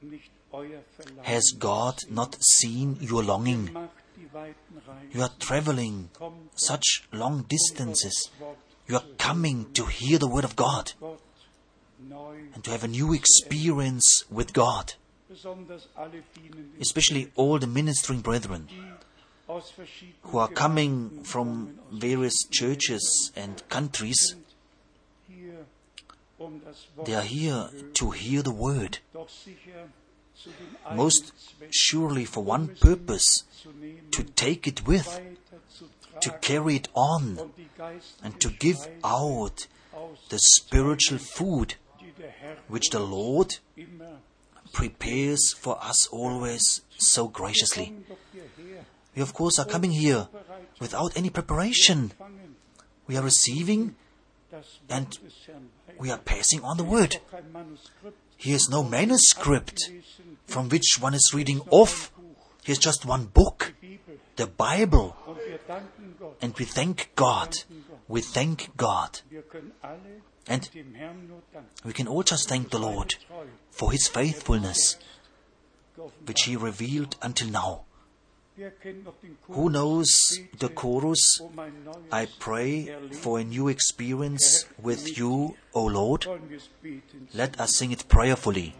[0.00, 3.70] nicht euer Verlangen Has God not seen your longing?
[5.12, 6.10] You are traveling
[6.54, 8.30] such long distances.
[8.88, 10.92] You are coming to hear the word of God
[12.54, 14.94] and to have a new experience with God.
[16.80, 18.68] Especially all the ministering brethren
[20.22, 24.36] who are coming from various churches and countries.
[27.04, 28.98] They are here to hear the word,
[30.94, 31.32] most
[31.70, 33.44] surely for one purpose
[34.10, 35.20] to take it with,
[36.20, 37.52] to carry it on,
[38.22, 39.66] and to give out
[40.28, 41.74] the spiritual food
[42.68, 43.56] which the Lord
[44.72, 47.94] prepares for us always so graciously.
[49.14, 50.28] We, of course, are coming here
[50.80, 52.12] without any preparation.
[53.06, 53.96] We are receiving,
[54.88, 55.18] And
[55.98, 57.18] we are passing on the word.
[58.42, 59.90] Doch has no manuscript
[60.46, 62.12] from which one is reading off.
[62.64, 63.74] He has just one book,
[64.36, 65.16] the Bible.
[66.40, 67.54] And we thank God.
[68.08, 69.20] We thank God.
[70.48, 70.68] And
[71.84, 73.14] we can all just thank the Lord
[73.70, 74.96] for His faithfulness,
[76.26, 77.84] which He revealed until now.
[79.48, 80.08] Who knows
[80.58, 81.40] the chorus?
[82.10, 86.26] I pray for a new experience with you, O Lord.
[87.34, 88.74] Let us sing it prayerfully.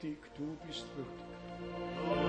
[0.00, 2.27] Würdig, du bist würdig.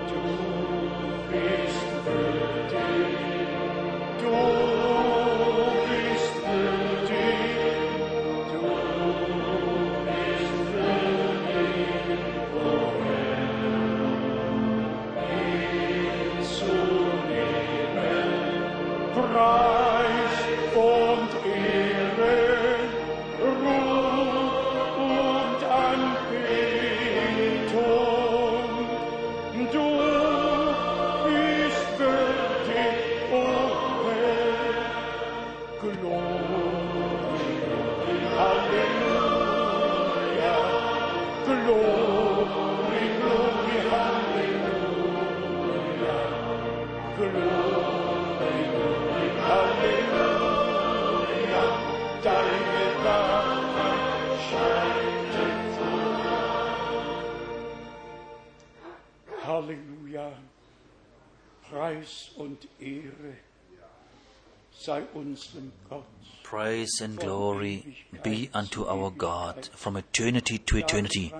[66.42, 71.32] Praise and glory be unto our God from eternity to eternity.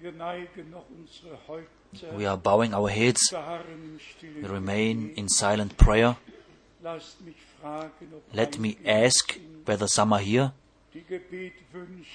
[0.00, 3.30] Wir neigen noch unsere Häupter, We are bowing our heads.
[3.30, 6.16] beharren im stillen We remain in silent prayer.
[6.82, 10.52] Lasst mich fragen, ob Let me ask whether some are here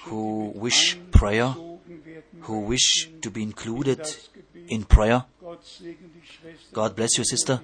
[0.04, 1.54] who wish prayer,
[2.42, 4.00] who wish to be included
[4.68, 5.24] in prayer.
[5.40, 6.72] Gott segne die Schwester.
[6.72, 7.60] God bless you, sister.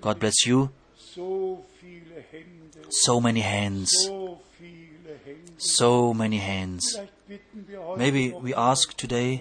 [0.00, 0.70] God bless you.
[1.14, 3.90] So viele Hände, So many hands.
[4.06, 5.52] so viele Hände.
[5.56, 6.92] So many hands.
[6.92, 9.40] Vielleicht bitten wir heute Maybe we ask today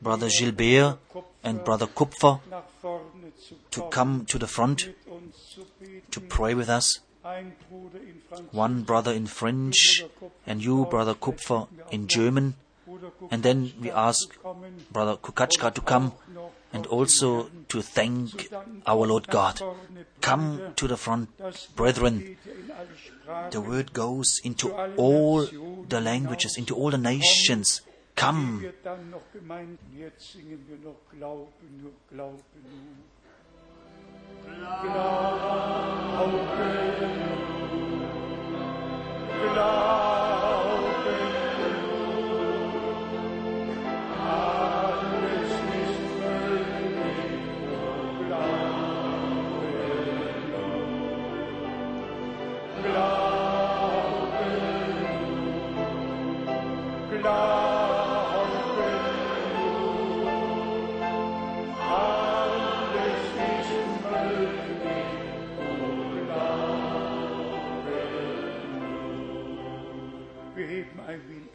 [0.00, 0.98] Brother Gilbert
[1.42, 6.10] and Brother Kupfer nach vorne zu to come to the front mit uns zu beten.
[6.10, 7.02] to pray with us.
[7.24, 10.04] Ein Bruder in Französisch, One brother in French
[10.46, 12.54] and you, Brother Kupfer, in German.
[13.30, 14.28] And then we ask
[14.92, 16.12] Brother Kukachka to come
[16.72, 18.52] and also to thank
[18.86, 19.60] our Lord God.
[20.20, 21.28] Come to the front,
[21.76, 22.36] brethren.
[23.50, 25.46] The word goes into all
[25.88, 27.82] the languages, into all the nations.
[28.14, 28.72] Come.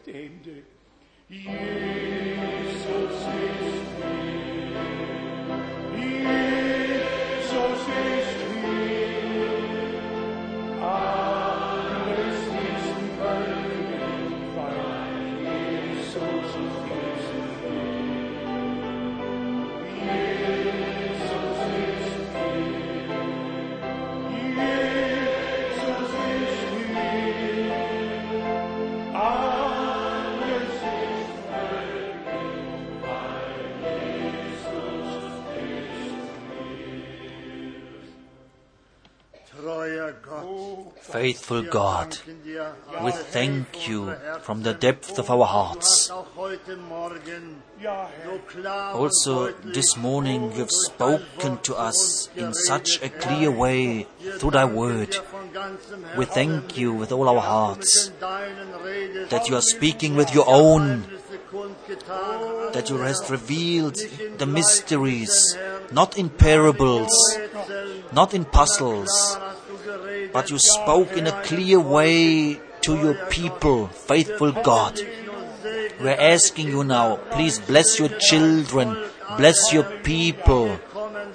[0.07, 0.41] Ein
[41.17, 42.15] Faithful God,
[43.03, 44.13] we thank you
[44.43, 46.11] from the depth of our hearts.
[48.93, 54.05] Also, this morning you have spoken to us in such a clear way
[54.37, 55.17] through thy word.
[56.15, 61.03] We thank you with all our hearts that you are speaking with your own,
[62.73, 63.97] that you hast revealed
[64.37, 65.57] the mysteries,
[65.91, 67.09] not in parables,
[68.13, 69.37] not in puzzles,
[70.37, 75.01] but you spoke in a clear way to your people, faithful God.
[75.99, 78.95] We're asking you now, please bless your children,
[79.35, 80.79] bless your people,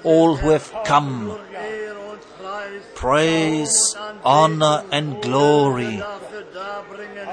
[0.05, 1.37] all who have come.
[2.95, 3.93] Praise,
[4.23, 6.01] honor, and glory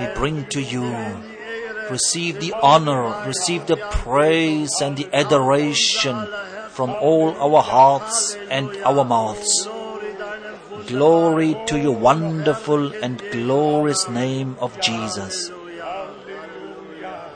[0.00, 0.90] we bring to you.
[1.88, 6.26] Receive the honor, receive the praise and the adoration
[6.70, 9.68] from all our hearts and our mouths.
[10.90, 11.56] Glory deinem Wunsch.
[11.56, 15.50] Glory to your wonderful and glorious name of Jesus.
[15.50, 17.30] Halleluja.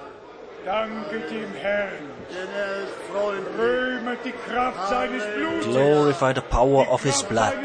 [0.64, 2.10] Danke dem Herrn.
[2.30, 3.58] Denn er ist freundlich.
[3.58, 5.66] Röme die Kraft seines Blutes.
[5.66, 7.64] Glorify the power of his blood,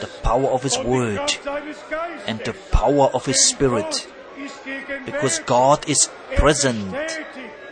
[0.00, 2.28] the power of his word, Kraft seines Geistes.
[2.28, 3.84] and the power of his spirit.
[3.84, 5.04] Gott ist gegenwärtig.
[5.06, 6.94] Because God is Er present.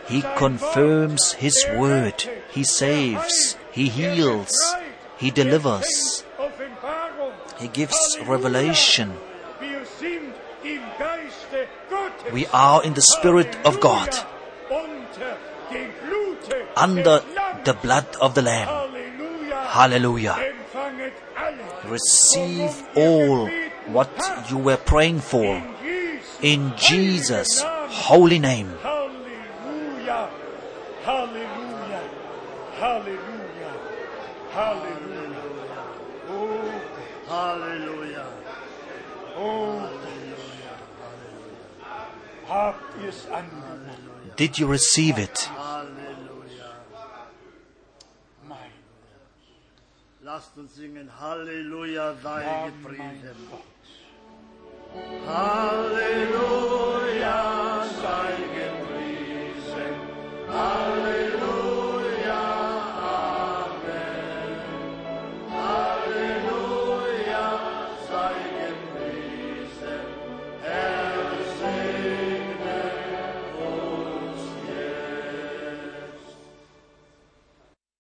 [0.09, 2.27] He confirms His Er word.
[2.51, 3.57] He Er saves.
[3.71, 4.75] He Er heals.
[5.17, 6.25] He Er delivers.
[7.63, 9.13] He gives revelation.
[12.33, 14.09] We are in the Spirit of God,
[16.75, 17.23] under
[17.63, 18.67] the blood of the Lamb.
[19.67, 20.35] Hallelujah.
[21.87, 23.47] Receive all
[23.87, 24.11] what
[24.49, 25.63] you were praying for
[26.41, 28.75] In Jesus' holy name.
[28.81, 30.29] Hallelujah.
[31.05, 32.03] Hallelujah.
[32.75, 33.43] Hallelujah.
[34.51, 35.12] Halleluja.
[37.33, 38.29] Hallelujah.
[39.35, 39.89] Oh,
[44.35, 45.49] did you receive it?
[50.21, 53.35] Lasst uns singen Halleluja, sei gepriesen.
[55.27, 56.21] Halleluja,
[58.01, 59.95] sei gepriesen.
[60.47, 61.62] Halleluja.